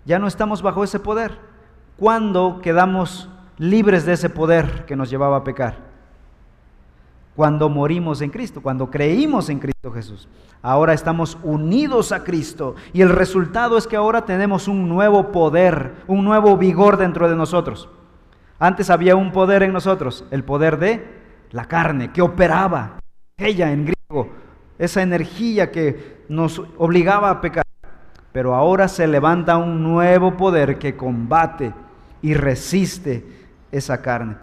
Ya 0.06 0.20
no 0.20 0.28
estamos 0.28 0.62
bajo 0.62 0.84
ese 0.84 1.00
poder. 1.00 1.38
¿Cuándo 1.98 2.60
quedamos 2.62 3.30
libres 3.58 4.06
de 4.06 4.14
ese 4.14 4.30
poder 4.30 4.86
que 4.86 4.96
nos 4.96 5.10
llevaba 5.10 5.38
a 5.38 5.44
pecar? 5.44 5.93
Cuando 7.36 7.70
morimos 7.70 8.22
en 8.22 8.30
Cristo, 8.30 8.62
cuando 8.62 8.92
creímos 8.92 9.50
en 9.50 9.60
Cristo 9.60 9.74
Jesús. 9.92 10.28
Ahora 10.62 10.94
estamos 10.94 11.38
unidos 11.44 12.12
a 12.12 12.24
Cristo 12.24 12.76
y 12.94 13.02
el 13.02 13.10
resultado 13.10 13.78
es 13.78 13.88
que 13.88 13.96
ahora 13.96 14.26
tenemos 14.26 14.68
un 14.68 14.88
nuevo 14.88 15.32
poder, 15.32 15.96
un 16.08 16.24
nuevo 16.24 16.58
vigor 16.58 16.98
dentro 16.98 17.30
de 17.30 17.36
nosotros. 17.36 17.90
Antes 18.60 18.90
había 18.90 19.16
un 19.16 19.32
poder 19.32 19.64
en 19.64 19.74
nosotros, 19.74 20.26
el 20.32 20.44
poder 20.44 20.78
de 20.80 21.06
la 21.52 21.66
carne, 21.66 22.12
que 22.12 22.22
operaba, 22.22 23.00
ella 23.38 23.72
en 23.72 23.86
griego, 23.86 24.30
esa 24.78 25.02
energía 25.02 25.72
que 25.72 26.24
nos 26.30 26.62
obligaba 26.78 27.30
a 27.30 27.42
pecar. 27.42 27.64
Pero 28.32 28.56
ahora 28.56 28.88
se 28.88 29.06
levanta 29.06 29.58
un 29.58 29.84
nuevo 29.84 30.38
poder 30.38 30.80
que 30.80 30.96
combate 30.96 31.74
y 32.22 32.34
resiste 32.34 33.26
esa 33.72 34.02
carne. 34.02 34.38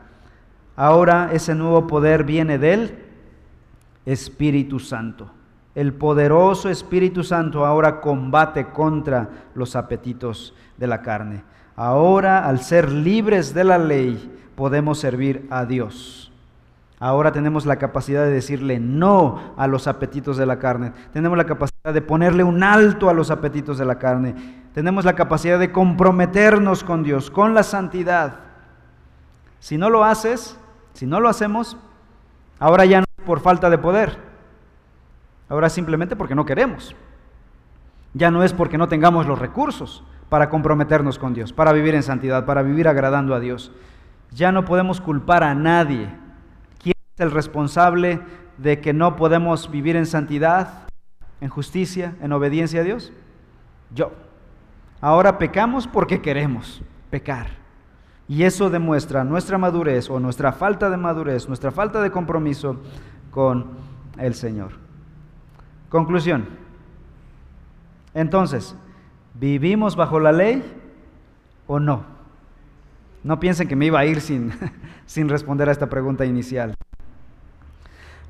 Ahora 0.80 1.28
ese 1.34 1.54
nuevo 1.54 1.86
poder 1.86 2.24
viene 2.24 2.56
del 2.56 2.98
Espíritu 4.06 4.78
Santo. 4.78 5.30
El 5.74 5.92
poderoso 5.92 6.70
Espíritu 6.70 7.22
Santo 7.22 7.66
ahora 7.66 8.00
combate 8.00 8.68
contra 8.68 9.28
los 9.54 9.76
apetitos 9.76 10.54
de 10.78 10.86
la 10.86 11.02
carne. 11.02 11.44
Ahora, 11.76 12.46
al 12.46 12.60
ser 12.60 12.90
libres 12.90 13.52
de 13.52 13.64
la 13.64 13.76
ley, 13.76 14.34
podemos 14.54 14.98
servir 14.98 15.46
a 15.50 15.66
Dios. 15.66 16.32
Ahora 16.98 17.30
tenemos 17.30 17.66
la 17.66 17.76
capacidad 17.76 18.24
de 18.24 18.30
decirle 18.30 18.80
no 18.80 19.52
a 19.58 19.66
los 19.66 19.86
apetitos 19.86 20.38
de 20.38 20.46
la 20.46 20.58
carne. 20.58 20.92
Tenemos 21.12 21.36
la 21.36 21.44
capacidad 21.44 21.92
de 21.92 22.00
ponerle 22.00 22.42
un 22.42 22.62
alto 22.62 23.10
a 23.10 23.12
los 23.12 23.30
apetitos 23.30 23.76
de 23.76 23.84
la 23.84 23.98
carne. 23.98 24.34
Tenemos 24.72 25.04
la 25.04 25.14
capacidad 25.14 25.58
de 25.58 25.72
comprometernos 25.72 26.84
con 26.84 27.02
Dios, 27.02 27.30
con 27.30 27.52
la 27.52 27.64
santidad. 27.64 28.36
Si 29.58 29.76
no 29.76 29.90
lo 29.90 30.04
haces, 30.04 30.56
si 30.94 31.06
no 31.06 31.20
lo 31.20 31.28
hacemos, 31.28 31.76
ahora 32.58 32.84
ya 32.84 33.00
no 33.00 33.06
por 33.24 33.40
falta 33.40 33.70
de 33.70 33.78
poder. 33.78 34.18
Ahora 35.48 35.68
simplemente 35.68 36.16
porque 36.16 36.34
no 36.34 36.44
queremos. 36.44 36.94
Ya 38.14 38.30
no 38.30 38.42
es 38.42 38.52
porque 38.52 38.78
no 38.78 38.88
tengamos 38.88 39.26
los 39.26 39.38
recursos 39.38 40.04
para 40.28 40.48
comprometernos 40.48 41.18
con 41.18 41.34
Dios, 41.34 41.52
para 41.52 41.72
vivir 41.72 41.94
en 41.94 42.02
santidad, 42.02 42.46
para 42.46 42.62
vivir 42.62 42.88
agradando 42.88 43.34
a 43.34 43.40
Dios. 43.40 43.72
Ya 44.30 44.52
no 44.52 44.64
podemos 44.64 45.00
culpar 45.00 45.42
a 45.42 45.54
nadie. 45.54 46.08
¿Quién 46.82 46.94
es 47.14 47.20
el 47.20 47.30
responsable 47.30 48.20
de 48.58 48.80
que 48.80 48.92
no 48.92 49.16
podemos 49.16 49.70
vivir 49.70 49.96
en 49.96 50.06
santidad, 50.06 50.88
en 51.40 51.48
justicia, 51.48 52.14
en 52.22 52.32
obediencia 52.32 52.80
a 52.80 52.84
Dios? 52.84 53.12
Yo. 53.94 54.12
Ahora 55.00 55.38
pecamos 55.38 55.86
porque 55.86 56.20
queremos 56.20 56.82
pecar. 57.10 57.59
Y 58.30 58.44
eso 58.44 58.70
demuestra 58.70 59.24
nuestra 59.24 59.58
madurez 59.58 60.08
o 60.08 60.18
nuestra 60.18 60.52
falta 60.52 60.88
de 60.88 60.96
madurez, 60.96 61.48
nuestra 61.48 61.70
falta 61.70 62.00
de 62.00 62.10
compromiso 62.10 62.76
con 63.30 63.66
el 64.16 64.34
Señor. 64.34 64.70
Conclusión. 65.90 66.46
Entonces, 68.14 68.74
¿Vivimos 69.40 69.96
bajo 69.96 70.20
la 70.20 70.32
ley 70.32 70.62
o 71.66 71.80
no? 71.80 72.04
No 73.22 73.40
piensen 73.40 73.68
que 73.68 73.76
me 73.76 73.86
iba 73.86 73.98
a 73.98 74.04
ir 74.04 74.20
sin, 74.20 74.52
sin 75.06 75.28
responder 75.28 75.68
a 75.68 75.72
esta 75.72 75.88
pregunta 75.88 76.26
inicial. 76.26 76.74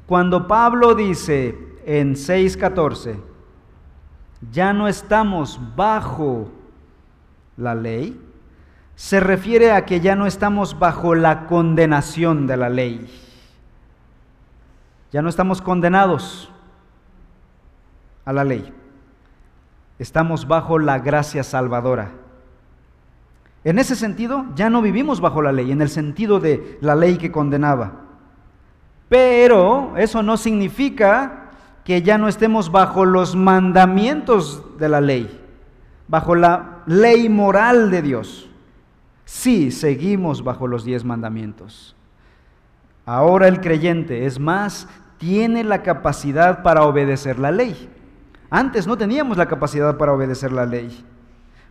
Cuando 0.06 0.46
Pablo 0.46 0.94
dice 0.94 1.56
en 1.84 2.14
6.14, 2.14 3.16
ya 4.52 4.72
no 4.72 4.86
estamos 4.86 5.60
bajo 5.76 6.48
la 7.56 7.74
ley, 7.74 8.20
se 9.00 9.18
refiere 9.18 9.72
a 9.72 9.86
que 9.86 10.00
ya 10.00 10.14
no 10.14 10.26
estamos 10.26 10.78
bajo 10.78 11.14
la 11.14 11.46
condenación 11.46 12.46
de 12.46 12.56
la 12.58 12.68
ley. 12.68 13.08
Ya 15.10 15.22
no 15.22 15.28
estamos 15.30 15.62
condenados 15.62 16.52
a 18.24 18.32
la 18.32 18.44
ley 18.44 18.74
estamos 20.00 20.48
bajo 20.48 20.78
la 20.78 20.98
gracia 20.98 21.44
salvadora. 21.44 22.12
En 23.64 23.78
ese 23.78 23.94
sentido, 23.94 24.46
ya 24.56 24.70
no 24.70 24.80
vivimos 24.80 25.20
bajo 25.20 25.42
la 25.42 25.52
ley, 25.52 25.70
en 25.70 25.82
el 25.82 25.90
sentido 25.90 26.40
de 26.40 26.78
la 26.80 26.96
ley 26.96 27.18
que 27.18 27.30
condenaba. 27.30 27.92
Pero 29.10 29.92
eso 29.98 30.22
no 30.22 30.38
significa 30.38 31.50
que 31.84 32.00
ya 32.00 32.16
no 32.16 32.28
estemos 32.28 32.72
bajo 32.72 33.04
los 33.04 33.36
mandamientos 33.36 34.78
de 34.78 34.88
la 34.88 35.02
ley, 35.02 35.38
bajo 36.08 36.34
la 36.34 36.78
ley 36.86 37.28
moral 37.28 37.90
de 37.90 38.00
Dios. 38.00 38.49
Sí, 39.32 39.70
seguimos 39.70 40.42
bajo 40.42 40.66
los 40.66 40.84
diez 40.84 41.04
mandamientos. 41.04 41.94
Ahora 43.06 43.46
el 43.46 43.60
creyente, 43.60 44.26
es 44.26 44.40
más, 44.40 44.88
tiene 45.18 45.62
la 45.62 45.84
capacidad 45.84 46.64
para 46.64 46.82
obedecer 46.82 47.38
la 47.38 47.52
ley. 47.52 47.88
Antes 48.50 48.88
no 48.88 48.98
teníamos 48.98 49.36
la 49.36 49.46
capacidad 49.46 49.96
para 49.96 50.12
obedecer 50.12 50.50
la 50.50 50.66
ley, 50.66 51.04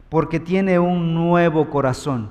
porque 0.08 0.40
tiene 0.40 0.80
un 0.80 1.14
nuevo 1.14 1.70
corazón, 1.70 2.30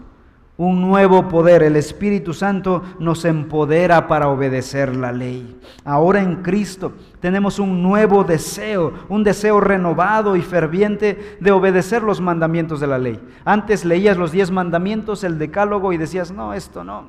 un 0.59 0.81
nuevo 0.83 1.29
poder. 1.29 1.63
El 1.63 1.77
Espíritu 1.77 2.35
Santo 2.35 2.83
nos 2.99 3.25
empodera 3.25 4.07
para 4.07 4.29
obedecer 4.29 4.95
la 4.95 5.13
ley. 5.13 5.59
Ahora 5.85 6.21
en 6.21 6.43
Cristo 6.43 6.93
tenemos 7.21 7.59
un 7.59 7.83
nuevo 7.83 8.25
deseo, 8.25 8.93
un 9.09 9.25
deseo 9.25 9.61
renovado 9.61 10.37
y 10.37 10.43
ferviente 10.43 11.39
de 11.41 11.51
obedecer 11.53 12.03
los 12.03 12.21
mandamientos 12.21 12.81
de 12.81 12.89
la 12.89 12.99
ley. 12.99 13.21
Antes 13.45 13.85
leías 13.85 14.19
los 14.19 14.33
diez 14.33 14.51
mandamientos, 14.51 15.25
el 15.25 15.39
decálogo 15.39 15.93
y 15.93 15.97
decías, 15.97 16.33
no, 16.33 16.53
esto 16.53 16.85
no. 16.85 17.05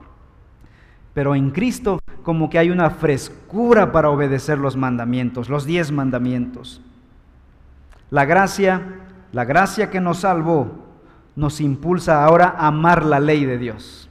Pero 1.13 1.35
en 1.35 1.49
Cristo 1.49 1.99
como 2.21 2.51
que 2.51 2.59
hay 2.59 2.69
una 2.69 2.91
frescura 2.91 3.91
para 3.91 4.11
obedecer 4.11 4.59
los 4.59 4.77
mandamientos, 4.77 5.49
los 5.49 5.65
diez 5.65 5.91
mandamientos. 5.91 6.81
La 8.11 8.25
gracia, 8.25 8.83
la 9.31 9.43
gracia 9.45 9.89
que 9.89 9.99
nos 9.99 10.19
salvó, 10.19 10.88
nos 11.39 11.61
impulsa 11.61 12.23
ahora 12.23 12.53
a 12.57 12.67
amar 12.67 13.05
la 13.05 13.21
ley 13.21 13.45
de 13.45 13.57
Dios. 13.57 14.09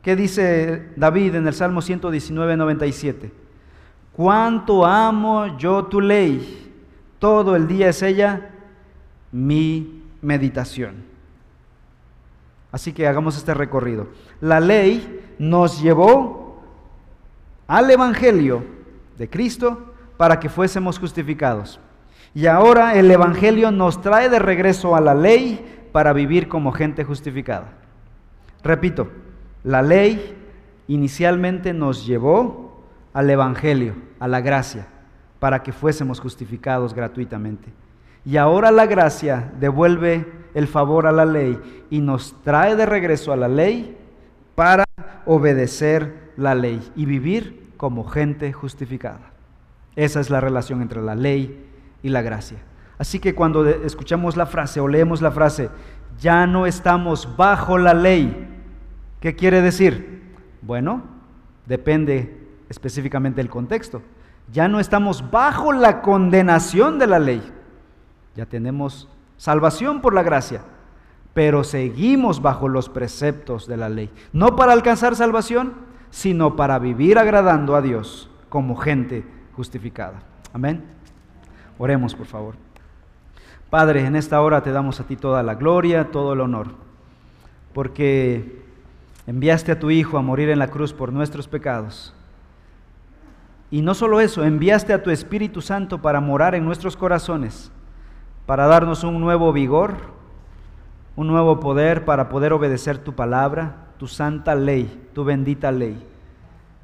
¿Qué 0.00 0.14
dice 0.14 0.90
David 0.94 1.34
en 1.34 1.46
el 1.48 1.54
Salmo 1.54 1.82
119, 1.82 2.56
97? 2.56 3.32
Cuánto 4.12 4.86
amo 4.86 5.58
yo 5.58 5.86
tu 5.86 6.00
ley, 6.00 6.72
todo 7.18 7.56
el 7.56 7.66
día 7.66 7.88
es 7.88 8.00
ella 8.02 8.52
mi 9.32 10.04
meditación. 10.22 11.02
Así 12.70 12.92
que 12.92 13.08
hagamos 13.08 13.36
este 13.36 13.52
recorrido. 13.52 14.06
La 14.40 14.60
ley 14.60 15.20
nos 15.40 15.82
llevó 15.82 16.62
al 17.66 17.90
Evangelio 17.90 18.64
de 19.18 19.28
Cristo 19.28 19.94
para 20.16 20.38
que 20.38 20.48
fuésemos 20.48 20.96
justificados. 21.00 21.80
Y 22.34 22.46
ahora 22.46 22.94
el 22.94 23.10
Evangelio 23.10 23.72
nos 23.72 24.00
trae 24.00 24.28
de 24.28 24.38
regreso 24.38 24.94
a 24.94 25.00
la 25.00 25.14
ley 25.14 25.74
para 25.94 26.12
vivir 26.12 26.48
como 26.48 26.72
gente 26.72 27.04
justificada. 27.04 27.68
Repito, 28.64 29.12
la 29.62 29.80
ley 29.80 30.36
inicialmente 30.88 31.72
nos 31.72 32.04
llevó 32.04 32.82
al 33.12 33.30
Evangelio, 33.30 33.94
a 34.18 34.26
la 34.26 34.40
gracia, 34.40 34.88
para 35.38 35.62
que 35.62 35.70
fuésemos 35.70 36.18
justificados 36.18 36.94
gratuitamente. 36.94 37.72
Y 38.24 38.38
ahora 38.38 38.72
la 38.72 38.86
gracia 38.86 39.52
devuelve 39.60 40.26
el 40.54 40.66
favor 40.66 41.06
a 41.06 41.12
la 41.12 41.26
ley 41.26 41.86
y 41.90 42.00
nos 42.00 42.42
trae 42.42 42.74
de 42.74 42.86
regreso 42.86 43.32
a 43.32 43.36
la 43.36 43.46
ley 43.46 43.96
para 44.56 44.84
obedecer 45.26 46.32
la 46.36 46.56
ley 46.56 46.82
y 46.96 47.06
vivir 47.06 47.70
como 47.76 48.02
gente 48.02 48.52
justificada. 48.52 49.30
Esa 49.94 50.18
es 50.18 50.28
la 50.28 50.40
relación 50.40 50.82
entre 50.82 51.02
la 51.02 51.14
ley 51.14 51.68
y 52.02 52.08
la 52.08 52.22
gracia. 52.22 52.58
Así 53.04 53.18
que 53.18 53.34
cuando 53.34 53.66
escuchamos 53.66 54.34
la 54.34 54.46
frase 54.46 54.80
o 54.80 54.88
leemos 54.88 55.20
la 55.20 55.30
frase, 55.30 55.68
ya 56.18 56.46
no 56.46 56.64
estamos 56.64 57.36
bajo 57.36 57.76
la 57.76 57.92
ley, 57.92 58.48
¿qué 59.20 59.36
quiere 59.36 59.60
decir? 59.60 60.32
Bueno, 60.62 61.02
depende 61.66 62.48
específicamente 62.70 63.42
del 63.42 63.50
contexto. 63.50 64.00
Ya 64.50 64.68
no 64.68 64.80
estamos 64.80 65.30
bajo 65.30 65.70
la 65.74 66.00
condenación 66.00 66.98
de 66.98 67.06
la 67.06 67.18
ley. 67.18 67.42
Ya 68.36 68.46
tenemos 68.46 69.06
salvación 69.36 70.00
por 70.00 70.14
la 70.14 70.22
gracia, 70.22 70.62
pero 71.34 71.62
seguimos 71.62 72.40
bajo 72.40 72.68
los 72.68 72.88
preceptos 72.88 73.66
de 73.66 73.76
la 73.76 73.90
ley. 73.90 74.10
No 74.32 74.56
para 74.56 74.72
alcanzar 74.72 75.14
salvación, 75.14 75.74
sino 76.08 76.56
para 76.56 76.78
vivir 76.78 77.18
agradando 77.18 77.76
a 77.76 77.82
Dios 77.82 78.30
como 78.48 78.76
gente 78.76 79.26
justificada. 79.52 80.22
Amén. 80.54 80.82
Oremos, 81.76 82.14
por 82.14 82.24
favor. 82.24 82.64
Padre, 83.74 84.06
en 84.06 84.14
esta 84.14 84.40
hora 84.40 84.62
te 84.62 84.70
damos 84.70 85.00
a 85.00 85.04
ti 85.04 85.16
toda 85.16 85.42
la 85.42 85.56
gloria, 85.56 86.12
todo 86.12 86.34
el 86.34 86.40
honor, 86.40 86.68
porque 87.72 88.62
enviaste 89.26 89.72
a 89.72 89.80
tu 89.80 89.90
Hijo 89.90 90.16
a 90.16 90.22
morir 90.22 90.48
en 90.48 90.60
la 90.60 90.68
cruz 90.68 90.92
por 90.92 91.12
nuestros 91.12 91.48
pecados. 91.48 92.14
Y 93.72 93.82
no 93.82 93.94
solo 93.94 94.20
eso, 94.20 94.44
enviaste 94.44 94.92
a 94.92 95.02
tu 95.02 95.10
Espíritu 95.10 95.60
Santo 95.60 96.00
para 96.00 96.20
morar 96.20 96.54
en 96.54 96.64
nuestros 96.64 96.96
corazones, 96.96 97.72
para 98.46 98.68
darnos 98.68 99.02
un 99.02 99.20
nuevo 99.20 99.52
vigor, 99.52 99.96
un 101.16 101.26
nuevo 101.26 101.58
poder 101.58 102.04
para 102.04 102.28
poder 102.28 102.52
obedecer 102.52 102.98
tu 102.98 103.14
palabra, 103.14 103.88
tu 103.98 104.06
santa 104.06 104.54
ley, 104.54 105.08
tu 105.14 105.24
bendita 105.24 105.72
ley. 105.72 106.00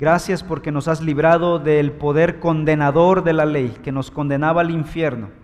Gracias 0.01 0.43
porque 0.43 0.73
nos 0.73 0.89
has 0.89 1.01
librado 1.01 1.61
del 1.61 1.93
poder 1.93 2.41
condenador 2.41 3.23
de 3.23 3.33
la 3.33 3.45
ley 3.45 3.77
que 3.85 3.93
nos 3.93 4.11
condenaba 4.11 4.63
al 4.63 4.73
infierno. 4.73 5.40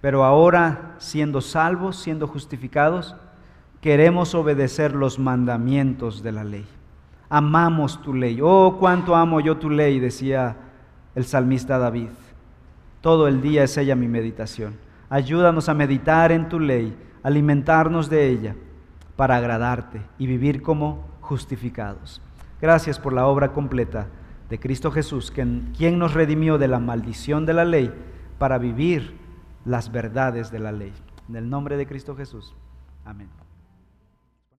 Pero 0.00 0.24
ahora, 0.24 0.94
siendo 0.98 1.40
salvos, 1.40 1.96
siendo 1.96 2.26
justificados, 2.26 3.14
queremos 3.80 4.34
obedecer 4.34 4.94
los 4.94 5.18
mandamientos 5.18 6.22
de 6.22 6.32
la 6.32 6.44
ley. 6.44 6.66
Amamos 7.28 8.00
tu 8.02 8.14
ley. 8.14 8.40
Oh, 8.42 8.76
cuánto 8.78 9.14
amo 9.14 9.40
yo 9.40 9.58
tu 9.58 9.68
ley, 9.68 10.00
decía 10.00 10.56
el 11.14 11.24
salmista 11.24 11.78
David. 11.78 12.08
Todo 13.00 13.28
el 13.28 13.40
día 13.40 13.64
es 13.64 13.76
ella 13.76 13.94
mi 13.94 14.08
meditación. 14.08 14.74
Ayúdanos 15.08 15.68
a 15.68 15.74
meditar 15.74 16.32
en 16.32 16.48
tu 16.48 16.58
ley, 16.58 16.96
alimentarnos 17.22 18.08
de 18.08 18.28
ella 18.28 18.56
para 19.16 19.36
agradarte 19.36 20.02
y 20.18 20.26
vivir 20.26 20.62
como 20.62 21.04
justificados. 21.20 22.22
Gracias 22.60 22.98
por 22.98 23.12
la 23.12 23.26
obra 23.26 23.52
completa 23.52 24.06
de 24.48 24.58
Cristo 24.58 24.90
Jesús, 24.90 25.30
quien 25.30 25.98
nos 25.98 26.14
redimió 26.14 26.58
de 26.58 26.68
la 26.68 26.78
maldición 26.78 27.46
de 27.46 27.54
la 27.54 27.64
ley 27.64 27.92
para 28.38 28.58
vivir 28.58 29.19
las 29.64 29.92
verdades 29.92 30.50
de 30.50 30.58
la 30.58 30.72
ley. 30.72 30.92
En 31.28 31.36
el 31.36 31.48
nombre 31.48 31.76
de 31.76 31.86
Cristo 31.86 32.16
Jesús. 32.16 32.54
Amén. 33.04 33.28